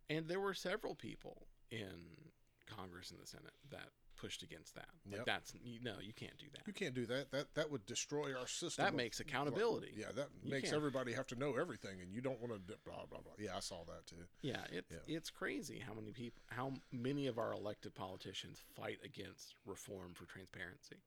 And 0.09 0.27
there 0.27 0.39
were 0.39 0.53
several 0.53 0.95
people 0.95 1.47
in 1.71 2.31
Congress 2.67 3.11
and 3.11 3.19
the 3.19 3.25
Senate 3.27 3.53
that 3.71 3.89
pushed 4.25 4.41
against 4.43 4.73
that. 4.75 4.89
Like 5.05 5.17
Yep. 5.17 5.25
that's 5.25 5.53
you 5.63 5.79
know 5.81 5.97
you 6.01 6.13
can't 6.13 6.37
do 6.37 6.47
that. 6.53 6.65
You 6.65 6.73
can't 6.73 6.95
do 6.95 7.05
that. 7.05 7.31
That 7.31 7.53
that 7.53 7.69
would 7.69 7.85
destroy 7.85 8.33
our 8.37 8.47
system. 8.47 8.83
That 8.83 8.89
of- 8.89 8.95
makes 8.95 9.19
accountability. 9.19 9.93
Yeah, 9.95 10.11
that 10.13 10.29
You 10.43 10.49
makes 10.51 10.65
can't- 10.69 10.75
everybody 10.75 11.13
have 11.13 11.27
to 11.27 11.35
know 11.35 11.55
everything, 11.55 12.01
and 12.01 12.11
you 12.13 12.21
don't 12.21 12.39
want 12.41 12.53
to 12.53 12.77
blah 12.83 13.05
blah 13.05 13.21
blah. 13.21 13.33
Yeah, 13.37 13.55
I 13.55 13.59
saw 13.59 13.83
that 13.85 14.05
too. 14.07 14.27
Yeah, 14.41 14.65
it's 14.71 14.91
Yeah. 14.91 15.15
it's 15.17 15.29
crazy 15.29 15.79
how 15.79 15.93
many 15.93 16.11
people 16.11 16.41
how 16.47 16.73
many 16.91 17.27
of 17.27 17.37
our 17.37 17.53
elected 17.53 17.93
politicians 17.93 18.59
fight 18.75 18.99
against 19.03 19.53
reform 19.65 20.13
for 20.15 20.25
transparency. 20.25 20.97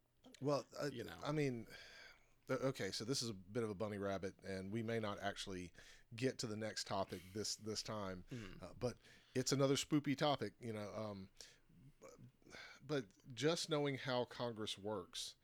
Well, 0.41 0.65
uh, 0.81 0.87
You 0.93 1.05
know. 1.05 1.19
I 1.25 1.33
mean, 1.33 1.67
okay, 2.51 2.91
so 2.93 3.05
this 3.05 3.23
is 3.23 3.31
a 3.31 3.35
bit 3.35 3.63
of 3.65 3.71
a 3.71 3.75
bunny 3.75 3.99
rabbit, 3.99 4.35
and 4.45 4.73
we 4.73 4.83
may 4.83 5.01
not 5.01 5.19
actually 5.21 5.71
get 6.17 6.39
to 6.39 6.47
the 6.47 6.57
next 6.57 6.87
topic 6.87 7.21
this 7.35 7.57
this 7.57 7.83
time, 7.83 8.25
Mhm. 8.31 8.63
uh, 8.63 8.73
but 8.79 8.97
it's 9.35 9.53
another 9.53 9.75
spoopy 9.77 10.17
topic, 10.17 10.53
you 10.61 10.73
know. 10.73 10.91
Um, 10.95 11.29
but 12.89 13.05
just 13.35 13.69
knowing 13.71 13.99
how 13.99 14.25
Congress 14.25 14.77
works, 14.79 15.35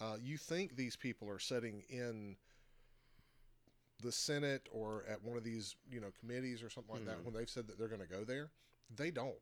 uh, 0.00 0.16
you 0.22 0.36
think 0.38 0.76
these 0.76 0.96
people 0.96 1.28
are 1.28 1.38
sitting 1.38 1.82
in 1.88 2.36
the 4.02 4.12
Senate 4.12 4.68
or 4.72 5.04
at 5.08 5.22
one 5.22 5.36
of 5.36 5.44
these, 5.44 5.76
you 5.90 6.00
know, 6.00 6.10
committees 6.18 6.62
or 6.62 6.70
something 6.70 6.94
like 6.94 7.04
that 7.06 7.18
Mhm. 7.18 7.24
when 7.24 7.34
they've 7.34 7.50
said 7.50 7.66
that 7.68 7.78
they're 7.78 7.88
going 7.88 8.00
to 8.00 8.06
go 8.06 8.24
there. 8.24 8.50
They 8.90 9.10
don't. 9.10 9.38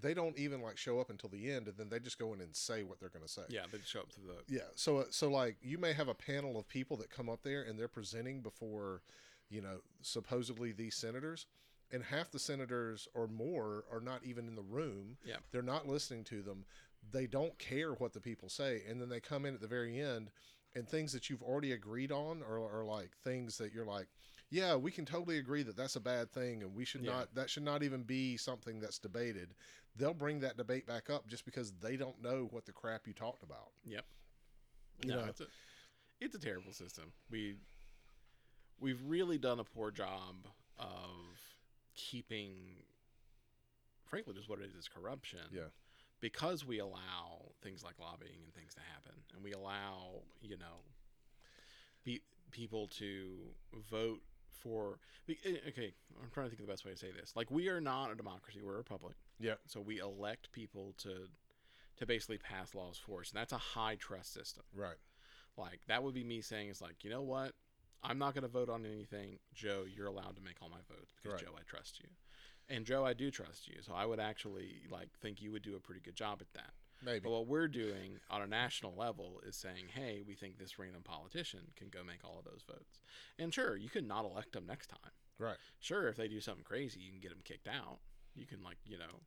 They 0.00 0.12
don't 0.14 0.36
even 0.38 0.60
like 0.60 0.76
show 0.76 0.98
up 1.00 1.10
until 1.10 1.28
the 1.28 1.50
end, 1.50 1.68
and 1.68 1.76
then 1.76 1.88
they 1.88 2.00
just 2.00 2.18
go 2.18 2.32
in 2.32 2.40
and 2.40 2.54
say 2.56 2.82
what 2.82 2.98
they're 2.98 3.10
going 3.10 3.24
to 3.24 3.30
say. 3.30 3.44
Yeah, 3.48 3.66
they 3.70 3.78
show 3.84 4.00
up 4.00 4.10
to 4.12 4.20
the 4.20 4.42
Yeah. 4.48 4.62
So 4.74 4.98
uh, 4.98 5.04
so 5.10 5.30
like 5.30 5.56
you 5.62 5.78
may 5.78 5.92
have 5.92 6.08
a 6.08 6.14
panel 6.14 6.56
of 6.58 6.66
people 6.66 6.96
that 6.96 7.10
come 7.10 7.28
up 7.28 7.42
there 7.42 7.62
and 7.62 7.78
they're 7.78 7.86
presenting 7.88 8.40
before, 8.42 9.02
you 9.48 9.60
know, 9.60 9.82
supposedly 10.02 10.72
these 10.72 10.96
senators, 10.96 11.46
and 11.94 12.02
half 12.02 12.30
the 12.30 12.38
senators 12.38 13.06
or 13.14 13.28
more 13.28 13.84
are 13.90 14.00
not 14.00 14.24
even 14.24 14.48
in 14.48 14.56
the 14.56 14.62
room. 14.62 15.16
Yeah. 15.24 15.36
They're 15.52 15.62
not 15.62 15.86
listening 15.86 16.24
to 16.24 16.42
them. 16.42 16.64
They 17.12 17.26
don't 17.26 17.56
care 17.58 17.92
what 17.92 18.12
the 18.12 18.20
people 18.20 18.48
say, 18.48 18.82
and 18.88 19.00
then 19.00 19.08
they 19.08 19.20
come 19.20 19.46
in 19.46 19.54
at 19.54 19.60
the 19.60 19.68
very 19.68 20.00
end, 20.00 20.30
and 20.74 20.88
things 20.88 21.12
that 21.12 21.30
you've 21.30 21.42
already 21.42 21.72
agreed 21.72 22.10
on 22.10 22.42
are, 22.42 22.80
are 22.80 22.84
like 22.84 23.10
things 23.22 23.56
that 23.58 23.72
you're 23.72 23.86
like, 23.86 24.08
yeah, 24.50 24.74
we 24.74 24.90
can 24.90 25.04
totally 25.04 25.38
agree 25.38 25.62
that 25.62 25.76
that's 25.76 25.96
a 25.96 26.00
bad 26.00 26.32
thing, 26.32 26.62
and 26.62 26.74
we 26.74 26.84
should 26.84 27.02
Yeah. 27.02 27.12
not. 27.12 27.34
That 27.34 27.48
should 27.48 27.62
not 27.62 27.82
even 27.82 28.02
be 28.02 28.36
something 28.36 28.80
that's 28.80 28.98
debated. 28.98 29.54
They'll 29.96 30.14
bring 30.14 30.40
that 30.40 30.56
debate 30.56 30.86
back 30.86 31.10
up 31.10 31.28
just 31.28 31.44
because 31.44 31.72
they 31.80 31.96
don't 31.96 32.20
know 32.20 32.48
what 32.50 32.66
the 32.66 32.72
crap 32.72 33.06
you 33.06 33.12
talked 33.12 33.44
about. 33.44 33.70
Yep. 33.84 34.04
You 35.04 35.10
no, 35.10 35.20
know. 35.20 35.24
it's 35.28 35.40
a 35.40 35.46
it's 36.20 36.34
a 36.34 36.40
terrible 36.40 36.72
system. 36.72 37.12
We 37.30 37.56
we've 38.80 39.02
really 39.04 39.38
done 39.38 39.60
a 39.60 39.64
poor 39.64 39.90
job 39.90 40.46
of 40.78 40.88
keeping 41.94 42.52
frankly 44.06 44.34
just 44.34 44.48
what 44.48 44.60
it 44.60 44.66
is 44.66 44.74
is 44.74 44.88
corruption. 44.88 45.40
Yeah. 45.52 45.72
Because 46.20 46.64
we 46.64 46.78
allow 46.78 47.52
things 47.62 47.82
like 47.82 47.94
lobbying 47.98 48.38
and 48.44 48.54
things 48.54 48.74
to 48.74 48.80
happen 48.92 49.12
and 49.34 49.42
we 49.42 49.52
allow, 49.52 50.22
you 50.40 50.56
know, 50.56 50.82
pe- 52.04 52.20
people 52.50 52.86
to 52.98 53.36
vote 53.90 54.20
for 54.62 54.98
eh, 55.28 55.34
okay, 55.68 55.92
I'm 56.22 56.30
trying 56.32 56.46
to 56.46 56.50
think 56.50 56.60
of 56.60 56.66
the 56.66 56.72
best 56.72 56.84
way 56.84 56.92
to 56.92 56.96
say 56.98 57.10
this. 57.10 57.32
Like 57.36 57.50
we 57.50 57.68
are 57.68 57.80
not 57.80 58.10
a 58.10 58.14
democracy, 58.14 58.60
we're 58.62 58.74
a 58.74 58.78
republic. 58.78 59.16
Yeah. 59.38 59.54
So 59.66 59.80
we 59.80 59.98
elect 60.00 60.52
people 60.52 60.94
to 60.98 61.28
to 61.96 62.06
basically 62.06 62.38
pass 62.38 62.74
laws 62.74 62.98
for 62.98 63.20
us. 63.20 63.30
And 63.30 63.40
that's 63.40 63.52
a 63.52 63.58
high 63.58 63.96
trust 63.96 64.32
system. 64.32 64.64
Right. 64.74 64.96
Like 65.56 65.80
that 65.88 66.02
would 66.02 66.14
be 66.14 66.24
me 66.24 66.40
saying 66.40 66.70
it's 66.70 66.80
like, 66.80 67.04
you 67.04 67.10
know 67.10 67.22
what? 67.22 67.52
I'm 68.04 68.18
not 68.18 68.34
going 68.34 68.42
to 68.42 68.48
vote 68.48 68.68
on 68.68 68.84
anything. 68.84 69.38
Joe, 69.54 69.84
you're 69.92 70.06
allowed 70.06 70.36
to 70.36 70.42
make 70.42 70.56
all 70.62 70.68
my 70.68 70.82
votes 70.88 71.14
because 71.16 71.40
Right. 71.40 71.44
Joe, 71.46 71.56
I 71.58 71.62
trust 71.62 72.00
you. 72.00 72.08
And 72.68 72.84
Joe, 72.84 73.04
I 73.04 73.12
do 73.14 73.30
trust 73.30 73.68
you. 73.68 73.76
So 73.82 73.92
I 73.94 74.06
would 74.06 74.20
actually 74.20 74.82
like 74.90 75.08
think 75.20 75.42
you 75.42 75.52
would 75.52 75.62
do 75.62 75.76
a 75.76 75.80
pretty 75.80 76.00
good 76.00 76.16
job 76.16 76.38
at 76.40 76.52
that. 76.54 76.72
Maybe. 77.04 77.20
But 77.20 77.32
what 77.32 77.46
we're 77.46 77.68
doing 77.68 78.20
on 78.30 78.40
a 78.40 78.46
national 78.46 78.94
level 78.96 79.40
is 79.46 79.56
saying, 79.56 79.88
hey, 79.94 80.22
we 80.26 80.34
think 80.34 80.58
this 80.58 80.78
random 80.78 81.02
politician 81.02 81.60
can 81.76 81.88
go 81.88 82.02
make 82.02 82.24
all 82.24 82.38
of 82.38 82.44
those 82.44 82.62
votes. 82.66 83.00
And 83.38 83.52
sure, 83.52 83.76
you 83.76 83.90
can 83.90 84.06
not 84.06 84.24
elect 84.24 84.52
them 84.52 84.66
next 84.66 84.86
time. 84.86 85.12
right. 85.38 85.56
Sure, 85.80 86.08
if 86.08 86.16
they 86.16 86.28
do 86.28 86.40
something 86.40 86.64
crazy, 86.64 87.00
you 87.00 87.10
can 87.10 87.20
get 87.20 87.30
them 87.30 87.42
kicked 87.44 87.68
out. 87.68 87.98
You 88.34 88.46
can 88.46 88.62
like, 88.62 88.78
you 88.84 88.96
know, 88.98 89.20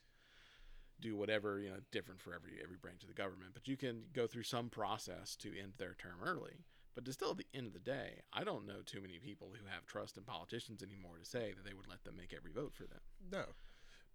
do 0.99 1.15
whatever, 1.15 1.59
you 1.59 1.69
know, 1.69 1.77
different 1.91 2.21
for 2.21 2.33
every 2.33 2.53
every 2.63 2.77
branch 2.77 3.03
of 3.03 3.07
the 3.09 3.13
government, 3.13 3.51
but 3.53 3.67
you 3.67 3.77
can 3.77 4.05
go 4.13 4.25
through 4.25 4.43
some 4.43 4.69
process 4.69 5.35
to 5.37 5.49
end 5.49 5.73
their 5.77 5.93
term 5.93 6.15
early. 6.23 6.63
But 6.97 7.05
to 7.05 7.13
still, 7.13 7.29
at 7.29 7.38
the 7.38 7.45
end 7.53 7.67
of 7.67 7.73
the 7.73 7.79
day, 7.79 8.21
I 8.33 8.43
don't 8.43 8.65
know 8.65 8.81
too 8.83 9.01
many 9.01 9.19
people 9.19 9.49
who 9.53 9.67
have 9.67 9.86
trust 9.86 10.17
in 10.17 10.23
politicians 10.23 10.81
anymore 10.81 11.19
to 11.19 11.29
say 11.29 11.53
that 11.55 11.63
they 11.63 11.75
would 11.75 11.88
let 11.88 12.03
them 12.03 12.15
make 12.17 12.33
every 12.36 12.51
vote 12.51 12.73
for 12.73 12.86
them. 12.86 13.01
No, 13.31 13.43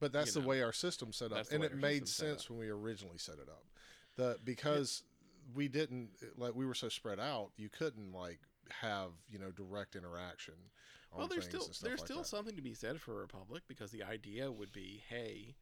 but 0.01 0.13
that's 0.13 0.35
You 0.35 0.41
the 0.41 0.41
know, 0.41 0.49
way 0.49 0.63
our 0.63 0.73
system's 0.73 1.17
set 1.17 1.31
up, 1.31 1.47
and 1.53 1.63
it 1.63 1.77
made 1.77 2.09
sense 2.09 2.51
when 2.51 2.59
we 2.59 2.69
originally 2.71 3.19
set 3.19 3.37
it 3.37 3.49
up. 3.49 3.67
The 4.17 4.41
because 4.43 5.05
we 5.55 5.69
didn't 5.69 6.09
like 6.37 6.57
we 6.57 6.67
were 6.67 6.75
so 6.75 6.89
spread 6.89 7.21
out, 7.21 7.53
you 7.57 7.69
couldn't 7.69 8.13
like 8.13 8.41
have 8.81 9.11
you 9.31 9.39
know 9.39 9.53
direct 9.53 9.95
interaction. 9.95 10.55
On 11.13 11.21
well, 11.21 11.29
there's 11.29 11.45
still 11.45 11.71
there's 11.85 12.01
like 12.01 12.09
still 12.09 12.23
that. 12.23 12.27
something 12.27 12.57
to 12.57 12.63
be 12.63 12.75
said 12.75 13.01
for 13.01 13.13
a 13.13 13.21
republic 13.21 13.63
because 13.69 13.93
the 13.93 14.03
idea 14.03 14.51
would 14.51 14.73
be, 14.73 15.05
hey, 15.09 15.55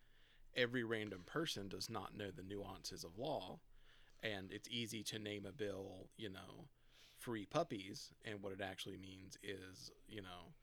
every 0.57 0.85
random 0.85 1.25
person 1.27 1.69
does 1.69 1.91
not 1.91 2.17
know 2.17 2.31
the 2.31 2.43
nuances 2.43 3.05
of 3.05 3.19
law, 3.19 3.59
and 4.23 4.51
it's 4.51 4.71
easy 4.71 5.03
to 5.03 5.19
name 5.19 5.45
a 5.45 5.53
bill, 5.53 6.09
you 6.17 6.31
know, 6.31 6.65
free 7.21 7.45
puppies, 7.45 8.13
and 8.25 8.43
what 8.43 8.53
it 8.53 8.61
actually 8.61 8.97
means 8.97 9.37
is, 9.43 9.91
you 10.09 10.23
know, 10.23 10.55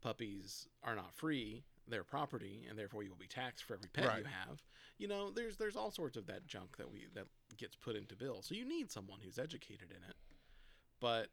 puppies 0.00 0.68
are 0.82 0.94
not 0.94 1.14
free; 1.14 1.64
they're 1.88 2.04
property, 2.04 2.64
and 2.68 2.78
therefore 2.78 3.02
you 3.02 3.10
will 3.10 3.16
be 3.16 3.26
taxed 3.26 3.64
for 3.64 3.74
every 3.74 3.88
pet 3.88 4.06
Right. 4.06 4.18
you 4.18 4.24
have. 4.24 4.62
You 4.98 5.08
know, 5.08 5.30
there's 5.30 5.56
there's 5.56 5.76
all 5.76 5.90
sorts 5.90 6.16
of 6.16 6.26
that 6.26 6.46
junk 6.46 6.76
that 6.78 6.90
we 6.90 7.06
that 7.14 7.26
gets 7.56 7.76
put 7.76 7.96
into 7.96 8.16
bills. 8.16 8.46
So 8.46 8.54
you 8.54 8.64
need 8.64 8.90
someone 8.90 9.20
who's 9.22 9.38
educated 9.38 9.90
in 9.90 10.08
it, 10.08 10.16
but 11.00 11.28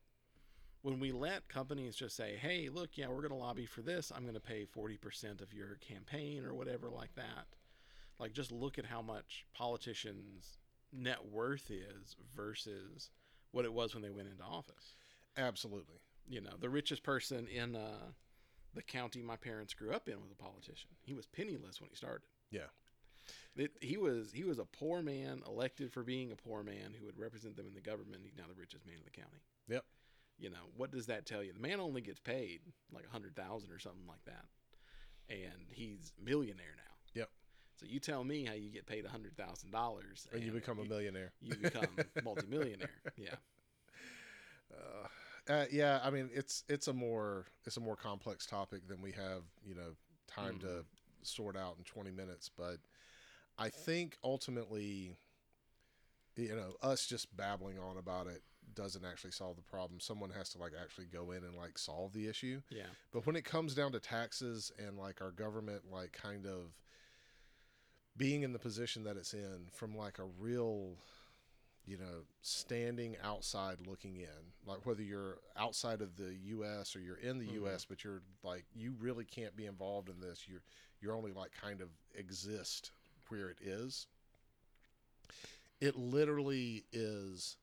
when 0.82 1.00
we 1.00 1.12
let 1.12 1.48
companies 1.48 1.96
just 1.96 2.16
say, 2.16 2.36
"Hey, 2.38 2.70
look, 2.70 2.98
yeah, 2.98 3.08
we're 3.08 3.22
going 3.22 3.30
to 3.30 3.36
lobby 3.36 3.68
for 3.68 3.82
this. 3.82 4.12
I'm 4.12 4.24
going 4.24 4.34
to 4.34 4.40
pay 4.40 4.66
40% 4.66 5.42
of 5.42 5.54
your 5.54 5.76
campaign 5.76 6.44
or 6.44 6.54
whatever 6.56 6.90
like 6.90 7.14
that." 7.16 7.46
Like 8.20 8.34
just 8.34 8.52
look 8.52 8.78
at 8.80 8.86
how 8.86 9.02
much 9.02 9.46
politicians' 9.54 10.58
net 10.92 11.26
worth 11.26 11.70
is 11.72 12.16
versus 12.36 13.10
what 13.52 13.66
it 13.66 13.74
was 13.74 13.94
when 13.94 14.04
they 14.04 14.10
went 14.10 14.30
into 14.30 14.44
office. 14.44 14.96
Absolutely. 15.38 15.98
You 16.28 16.42
know, 16.42 16.54
the 16.60 16.70
richest 16.70 17.04
person 17.04 17.48
in 17.48 17.76
uh, 17.76 18.12
the 18.74 18.82
county 18.82 19.22
my 19.22 19.36
parents 19.36 19.74
grew 19.74 19.92
up 19.92 20.08
in 20.08 20.22
was 20.22 20.32
a 20.32 20.36
politician. 20.36 20.90
He 21.04 21.14
was 21.14 21.26
penniless 21.26 21.82
when 21.82 21.90
he 21.90 21.96
started. 21.96 22.26
Yeah. 22.52 22.70
It, 23.56 23.72
he 23.82 23.98
was 23.98 24.32
he 24.34 24.44
was 24.44 24.60
a 24.60 24.66
poor 24.66 25.02
man 25.02 25.42
elected 25.46 25.92
for 25.92 26.04
being 26.04 26.32
a 26.32 26.36
poor 26.36 26.64
man 26.64 26.94
who 26.98 27.06
would 27.06 27.20
represent 27.20 27.56
them 27.56 27.68
in 27.68 27.74
the 27.74 27.82
government. 27.82 28.24
He's 28.24 28.38
now 28.38 28.46
the 28.48 28.60
richest 28.60 28.86
man 28.86 28.96
in 28.98 29.04
the 29.04 29.12
county. 29.12 29.42
Yep. 29.68 29.84
You 30.40 30.50
know 30.50 30.72
what 30.76 30.92
does 30.92 31.06
that 31.08 31.26
tell 31.26 31.44
you? 31.44 31.54
The 31.54 31.60
man 31.60 31.80
only 31.80 32.02
gets 32.02 32.20
paid 32.20 32.62
like 32.94 33.06
a 33.06 33.12
hundred 33.12 33.36
thousand 33.36 33.72
or 33.72 33.80
something 33.80 34.08
like 34.08 34.24
that, 34.26 34.46
and 35.30 35.68
he's 35.70 36.14
millionaire 36.22 36.76
now. 36.78 36.91
So 37.82 37.88
you 37.90 38.00
tell 38.00 38.24
me 38.24 38.46
how 38.46 38.54
you 38.54 38.70
get 38.70 38.86
paid 38.86 39.06
a 39.06 39.10
hundred 39.10 39.36
thousand 39.36 39.72
dollars 39.72 40.28
And 40.32 40.44
you 40.44 40.52
become 40.52 40.78
a 40.78 40.86
millionaire. 40.86 41.32
You 41.42 41.56
become 41.56 41.98
multimillionaire. 42.24 42.90
Yeah. 43.18 43.36
Uh, 44.72 45.52
uh, 45.52 45.66
yeah, 45.72 46.00
I 46.04 46.12
mean 46.12 46.30
it's 46.34 46.64
it's 46.70 46.88
a 46.88 46.94
more 46.94 47.48
it's 47.66 47.78
a 47.78 47.82
more 47.82 47.96
complex 47.96 48.46
topic 48.46 48.88
than 48.88 49.02
we 49.02 49.12
have 49.12 49.44
you 49.66 49.76
know 49.76 49.96
time 50.28 50.60
to 50.60 50.66
Mhm. 50.68 50.86
sort 51.24 51.58
out 51.58 51.76
in 51.78 51.84
20 51.84 52.12
minutes, 52.12 52.50
but 52.50 52.78
I 53.58 53.70
think 53.70 54.18
ultimately, 54.24 55.18
you 56.36 56.56
know, 56.56 56.76
us 56.82 57.06
just 57.06 57.36
babbling 57.36 57.78
on 57.80 57.98
about 57.98 58.28
it 58.28 58.44
doesn't 58.74 59.04
actually 59.04 59.32
solve 59.32 59.58
the 59.58 59.62
problem. 59.64 60.00
Someone 60.00 60.30
has 60.32 60.50
to 60.52 60.58
like 60.58 60.72
actually 60.82 61.08
go 61.08 61.32
in 61.32 61.44
and 61.44 61.56
like 61.56 61.78
solve 61.78 62.14
the 62.14 62.28
issue. 62.28 62.62
Yeah. 62.70 62.86
But 63.12 63.26
when 63.26 63.36
it 63.36 63.44
comes 63.44 63.76
down 63.76 63.92
to 63.92 64.00
taxes 64.00 64.72
and 64.80 64.98
like 64.98 65.22
our 65.22 65.32
government, 65.32 65.92
like 65.92 66.14
kind 66.14 66.46
of 66.46 66.74
being 68.18 68.44
in 68.44 68.54
the 68.54 68.60
position 68.60 69.04
that 69.06 69.18
it's 69.18 69.34
in 69.34 69.68
from 69.72 69.96
like 69.96 70.20
a 70.20 70.26
real, 70.40 70.98
you 71.86 71.98
know, 71.98 72.26
standing 72.42 73.16
outside 73.24 73.78
looking 73.88 74.18
in, 74.18 74.52
like 74.66 74.86
whether 74.86 75.02
you're 75.02 75.38
outside 75.58 76.02
of 76.02 76.16
the 76.18 76.36
U.S. 76.46 76.96
or 76.96 77.00
you're 77.00 77.18
in 77.18 77.40
the 77.40 77.48
Mhm. 77.48 77.54
U.S., 77.54 77.86
but 77.86 78.04
you're 78.04 78.22
like, 78.44 78.66
you 78.76 78.94
really 79.00 79.26
can't 79.26 79.56
be 79.56 79.66
involved 79.66 80.10
in 80.10 80.20
this. 80.20 80.48
You're, 80.48 80.62
you're 81.02 81.16
only 81.16 81.32
like 81.32 81.52
kind 81.60 81.82
of 81.82 81.90
exist 82.14 82.92
where 83.30 83.50
it 83.50 83.58
is. 83.62 84.08
It 85.80 85.96
literally 85.96 86.86
is 86.92 87.58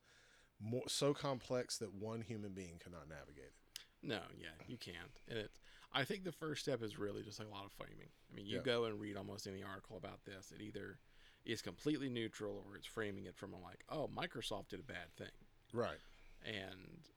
more 0.59 0.89
so 0.89 1.13
complex 1.13 1.77
that 1.77 1.93
one 1.93 2.21
human 2.21 2.51
being 2.51 2.79
cannot 2.83 3.07
navigate 3.07 3.45
it. 3.45 3.53
No, 4.01 4.19
yeah, 4.37 4.49
you 4.67 4.77
can't. 4.77 5.11
And 5.29 5.37
it's 5.39 5.59
I 5.91 6.03
think 6.03 6.23
the 6.23 6.31
first 6.31 6.61
step 6.61 6.83
is 6.83 6.99
really 6.99 7.23
just 7.23 7.39
like 7.39 7.47
a 7.47 7.51
lot 7.51 7.65
of 7.65 7.71
framing. 7.71 8.09
I 8.31 8.35
mean, 8.35 8.45
you 8.45 8.57
Yeah. 8.57 8.63
go 8.63 8.85
and 8.85 8.99
read 8.99 9.17
almost 9.17 9.47
any 9.47 9.63
article 9.63 9.97
about 9.97 10.23
this. 10.25 10.51
It 10.51 10.61
either 10.61 10.99
is 11.45 11.61
completely 11.61 12.09
neutral 12.09 12.63
or 12.67 12.75
it's 12.75 12.85
framing 12.85 13.25
it 13.25 13.35
from 13.35 13.53
a 13.53 13.59
like, 13.59 13.83
oh, 13.89 14.07
Microsoft 14.07 14.69
did 14.69 14.79
a 14.79 14.83
bad 14.83 15.11
thing. 15.17 15.31
Right. 15.73 15.99
And 16.43 17.07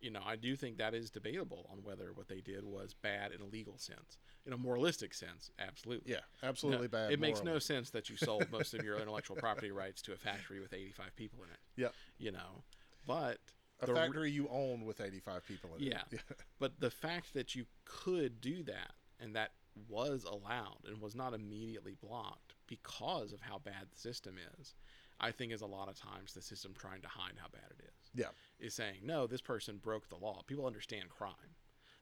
you 0.00 0.10
know, 0.10 0.22
I 0.24 0.36
do 0.36 0.56
think 0.56 0.78
that 0.78 0.94
is 0.94 1.10
debatable 1.10 1.68
on 1.70 1.82
whether 1.82 2.10
what 2.14 2.26
they 2.26 2.40
did 2.40 2.64
was 2.64 2.94
bad 2.94 3.32
in 3.32 3.42
a 3.42 3.44
legal 3.44 3.76
sense. 3.76 4.16
In 4.46 4.54
a 4.54 4.56
moralistic 4.56 5.12
sense, 5.12 5.50
absolutely. 5.58 6.12
Yeah, 6.12 6.20
absolutely 6.42 6.86
No, 6.86 6.90
bad. 6.92 7.12
It 7.12 7.20
makes 7.20 7.42
no 7.44 7.58
sense 7.58 7.90
that 7.90 8.08
you 8.08 8.16
sold 8.16 8.50
most 8.50 8.72
of 8.72 8.82
your 8.82 8.98
intellectual 8.98 9.36
property 9.36 9.70
rights 9.70 10.00
to 10.02 10.14
a 10.14 10.16
factory 10.16 10.58
with 10.58 10.72
85 10.72 11.14
people 11.16 11.42
in 11.44 11.50
it. 11.50 11.58
Yeah. 11.76 11.88
You 12.16 12.32
know, 12.32 12.64
but 13.06 13.40
a 13.82 13.86
the 13.86 13.94
factory 13.94 14.30
you 14.30 14.48
own 14.48 14.84
with 14.84 15.00
85 15.00 15.46
people 15.46 15.70
in 15.76 15.82
Yeah. 15.84 16.02
it. 16.10 16.20
But 16.58 16.80
the 16.80 16.90
fact 16.90 17.34
that 17.34 17.54
you 17.54 17.66
could 17.84 18.40
do 18.40 18.62
that 18.64 18.92
and 19.18 19.34
that 19.36 19.52
was 19.88 20.24
allowed 20.24 20.80
and 20.86 21.00
was 21.00 21.14
not 21.14 21.32
immediately 21.34 21.94
blocked 21.94 22.54
because 22.66 23.32
of 23.32 23.40
how 23.40 23.58
bad 23.58 23.88
the 23.92 23.98
system 23.98 24.36
is, 24.58 24.74
I 25.20 25.30
think 25.30 25.52
is 25.52 25.60
a 25.62 25.66
lot 25.66 25.88
of 25.88 25.98
times 25.98 26.32
the 26.34 26.42
system 26.42 26.74
trying 26.78 27.02
to 27.02 27.08
hide 27.08 27.34
how 27.38 27.48
bad 27.48 27.70
it 27.78 27.84
is. 27.84 28.10
Yeah. 28.14 28.28
Is 28.58 28.74
saying, 28.74 29.00
no, 29.04 29.26
this 29.26 29.40
person 29.40 29.78
broke 29.82 30.08
the 30.08 30.16
law. 30.16 30.42
People 30.46 30.66
understand 30.66 31.08
crime. 31.08 31.56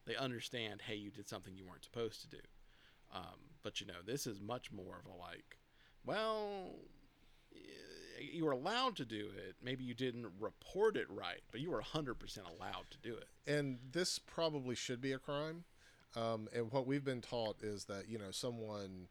They 0.06 0.16
understand, 0.16 0.82
hey, 0.82 0.94
you 0.96 1.10
did 1.10 1.28
something 1.28 1.54
you 1.56 1.66
weren't 1.66 1.84
supposed 1.84 2.22
to 2.22 2.28
do. 2.28 2.42
Um, 3.14 3.38
but, 3.62 3.80
you 3.80 3.86
know, 3.86 4.00
this 4.04 4.26
is 4.26 4.40
much 4.40 4.72
more 4.72 4.98
of 4.98 5.06
a 5.06 5.16
like, 5.16 5.58
well, 6.04 6.76
you 8.20 8.44
were 8.44 8.52
allowed 8.52 8.96
to 8.96 9.04
do 9.04 9.28
it. 9.36 9.56
Maybe 9.62 9.84
you 9.84 9.94
didn't 9.94 10.26
report 10.40 10.96
it 10.96 11.08
right, 11.10 11.40
but 11.50 11.60
you 11.60 11.70
were 11.70 11.80
100% 11.82 12.14
allowed 12.46 12.90
to 12.90 12.98
do 13.02 13.14
it. 13.16 13.28
And 13.46 13.78
this 13.92 14.18
probably 14.18 14.74
should 14.74 15.00
be 15.00 15.12
a 15.12 15.18
crime. 15.18 15.64
Um, 16.16 16.48
and 16.54 16.72
what 16.72 16.86
we've 16.86 17.04
been 17.04 17.20
taught 17.20 17.62
is 17.62 17.84
that, 17.84 18.08
you 18.08 18.18
know, 18.18 18.30
someone 18.30 19.08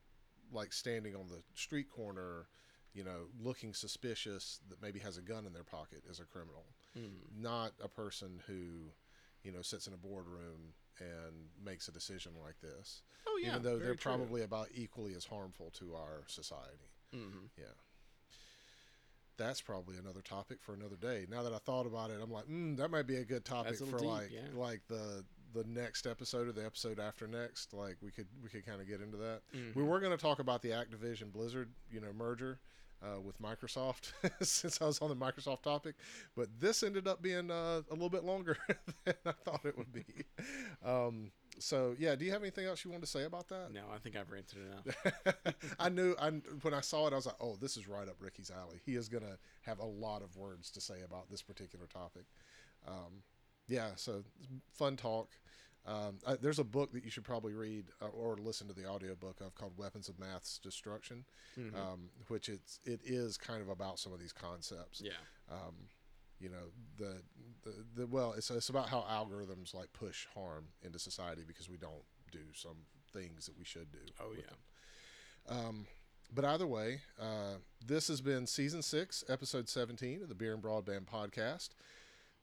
like 0.52 0.74
standing 0.74 1.16
on 1.16 1.28
the 1.28 1.42
street 1.56 1.90
corner, 1.90 2.48
you 2.94 3.04
know, 3.04 3.28
looking 3.40 3.74
suspicious 3.74 4.60
that 4.70 4.82
maybe 4.82 5.00
has 5.00 5.18
a 5.18 5.22
gun 5.22 5.46
in 5.46 5.54
their 5.54 5.64
pocket 5.64 6.04
is 6.10 6.20
a 6.20 6.26
criminal, 6.26 6.66
Mm. 6.98 7.12
not 7.40 7.74
a 7.84 7.88
person 7.88 8.42
who, 8.48 8.92
you 9.44 9.52
know, 9.52 9.62
sits 9.62 9.88
in 9.88 9.94
a 9.94 9.98
boardroom 9.98 10.74
and 11.00 11.50
makes 11.64 11.88
a 11.88 11.92
decision 11.92 12.32
like 12.44 12.60
this. 12.62 13.04
Oh 13.28 13.38
yeah, 13.42 13.50
even 13.50 13.62
though 13.62 13.78
they're 13.78 13.94
true. 13.94 14.12
probably 14.14 14.42
about 14.42 14.70
equally 14.74 15.14
as 15.14 15.26
harmful 15.26 15.70
to 15.72 15.96
our 15.96 16.24
society. 16.28 16.90
Mhm. 17.14 17.50
Yeah. 17.58 17.66
That's 19.38 19.62
probably 19.62 19.98
another 19.98 20.22
topic 20.22 20.58
for 20.62 20.74
another 20.74 20.96
day. 20.96 21.26
Now 21.30 21.44
that 21.44 21.54
I 21.54 21.58
thought 21.60 21.86
about 21.86 22.10
it, 22.10 22.20
I'm 22.22 22.32
like, 22.32 22.46
mm, 22.46 22.78
that 22.78 22.90
might 22.90 23.08
be 23.08 23.18
a 23.18 23.26
good 23.26 23.46
topic 23.46 23.74
a 23.74 23.78
for 23.78 23.98
little 23.98 24.10
like 24.10 24.32
yeah. 24.32 24.42
like 24.56 24.82
the 24.88 25.24
the 25.54 25.64
next 25.68 26.06
episode 26.06 26.48
or 26.48 26.52
the 26.52 26.66
episode 26.66 27.00
after 27.00 27.28
next. 27.28 27.74
Like 27.74 27.98
we 28.02 28.12
could 28.12 28.28
we 28.42 28.50
could 28.50 28.66
kind 28.66 28.82
of 28.82 28.88
get 28.88 29.02
into 29.02 29.18
that. 29.18 29.42
Mhm. 29.56 29.76
We 29.76 29.84
were 29.84 30.00
going 30.00 30.12
to 30.12 30.22
talk 30.22 30.40
about 30.40 30.62
the 30.62 30.70
Activision 30.70 31.32
Blizzard, 31.32 31.70
you 31.92 32.02
know, 32.02 32.14
merger 32.14 32.60
uh, 33.04 33.20
with 33.20 33.40
Microsoft 33.42 34.12
since 34.42 34.82
I 34.82 34.86
was 34.86 35.00
on 35.02 35.10
the 35.10 35.16
Microsoft 35.16 35.62
topic, 35.62 35.96
but 36.36 36.48
this 36.60 36.84
ended 36.84 37.08
up 37.08 37.22
being 37.22 37.52
uh, 37.52 37.82
a 37.90 37.94
little 37.94 38.10
bit 38.10 38.24
longer 38.24 38.58
than 39.06 39.16
I 39.26 39.32
thought 39.46 39.66
it 39.66 39.78
would 39.78 39.94
be. 39.94 40.06
Um, 40.86 41.32
so 41.60 41.96
yeah, 41.98 42.16
do 42.16 42.26
you 42.26 42.32
have 42.32 42.42
anything 42.42 42.66
else 42.66 42.84
you 42.86 42.92
want 42.92 43.04
to 43.04 43.10
say 43.10 43.24
about 43.24 43.48
that? 43.50 43.72
No, 43.74 43.82
I 43.94 43.98
think 43.98 44.16
I've 44.16 44.30
ranted 44.32 44.60
enough. 44.66 45.56
I 45.80 45.90
knew 45.90 46.16
I, 46.20 46.30
when 46.62 46.74
I 46.74 46.82
saw 46.82 47.08
it, 47.08 47.14
I 47.14 47.16
was 47.16 47.26
like, 47.26 47.36
"Oh, 47.42 47.56
this 47.60 47.78
is 47.78 47.88
right 47.88 48.08
up 48.08 48.16
Ricky's 48.20 48.52
alley. 48.52 48.80
He 48.86 48.96
is 48.96 49.10
gonna 49.10 49.38
have 49.64 49.80
a 49.80 49.86
lot 49.86 50.22
of 50.22 50.36
words 50.36 50.70
to 50.72 50.82
say 50.82 51.02
about 51.06 51.30
this 51.30 51.42
particular 51.42 51.86
topic." 51.88 52.26
Um, 52.88 53.24
yeah, 53.68 53.90
so 53.96 54.24
fun 54.72 54.96
talk. 54.98 55.30
Um, 55.86 56.20
I, 56.28 56.36
there's 56.36 56.60
a 56.60 56.66
book 56.66 56.92
that 56.92 57.06
you 57.06 57.10
should 57.10 57.24
probably 57.24 57.54
read 57.54 57.86
uh, 58.02 58.08
or 58.08 58.36
listen 58.38 58.68
to 58.68 58.74
the 58.74 58.86
audiobook 58.86 59.40
of 59.40 59.56
called 59.56 59.74
"Weapons 59.78 60.10
of 60.10 60.20
Math's 60.20 60.60
Destruction," 60.60 61.26
Mhm. 61.58 61.76
um, 61.76 62.10
which 62.28 62.50
it's 62.50 62.80
it 62.84 63.02
is 63.06 63.38
kind 63.38 63.62
of 63.62 63.70
about 63.70 63.98
some 64.00 64.12
of 64.14 64.20
these 64.20 64.34
concepts. 64.34 65.02
yeah, 65.02 65.12
Um, 65.50 65.88
you 66.40 66.50
know 66.50 66.72
the, 66.98 67.22
the 67.64 67.74
the 67.96 68.08
well, 68.08 68.34
it's 68.38 68.50
it's 68.52 68.70
about 68.70 68.90
how 68.90 69.06
algorithms 69.10 69.74
like 69.74 69.92
push 69.94 70.26
harm 70.34 70.66
into 70.84 71.00
society 71.00 71.44
because 71.48 71.70
we 71.70 71.78
don't 71.78 72.04
do 72.32 72.40
some 72.54 72.78
things 73.14 73.46
that 73.46 73.58
we 73.58 73.66
should 73.66 73.92
do. 73.92 74.00
Oh, 74.20 74.34
yeah. 74.36 75.56
Um, 75.56 75.88
but 76.34 76.46
either 76.46 76.68
way, 76.68 77.02
uh, 77.20 77.56
this 77.86 78.08
has 78.10 78.22
been 78.22 78.48
season 78.48 78.82
six, 78.82 79.24
episode 79.30 79.70
17 79.70 80.22
of 80.22 80.30
the 80.30 80.36
Beer 80.36 80.54
and 80.54 80.62
Broadband 80.62 81.06
podcast. 81.06 81.70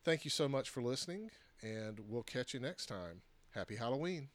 Thank 0.04 0.24
you 0.24 0.30
so 0.30 0.48
much 0.48 0.70
for 0.70 0.82
listening, 0.82 1.30
and 1.62 2.00
we'll 2.08 2.22
catch 2.22 2.54
you 2.54 2.60
next 2.60 2.86
time. 2.86 3.22
Happy 3.54 3.76
Halloween. 3.76 4.28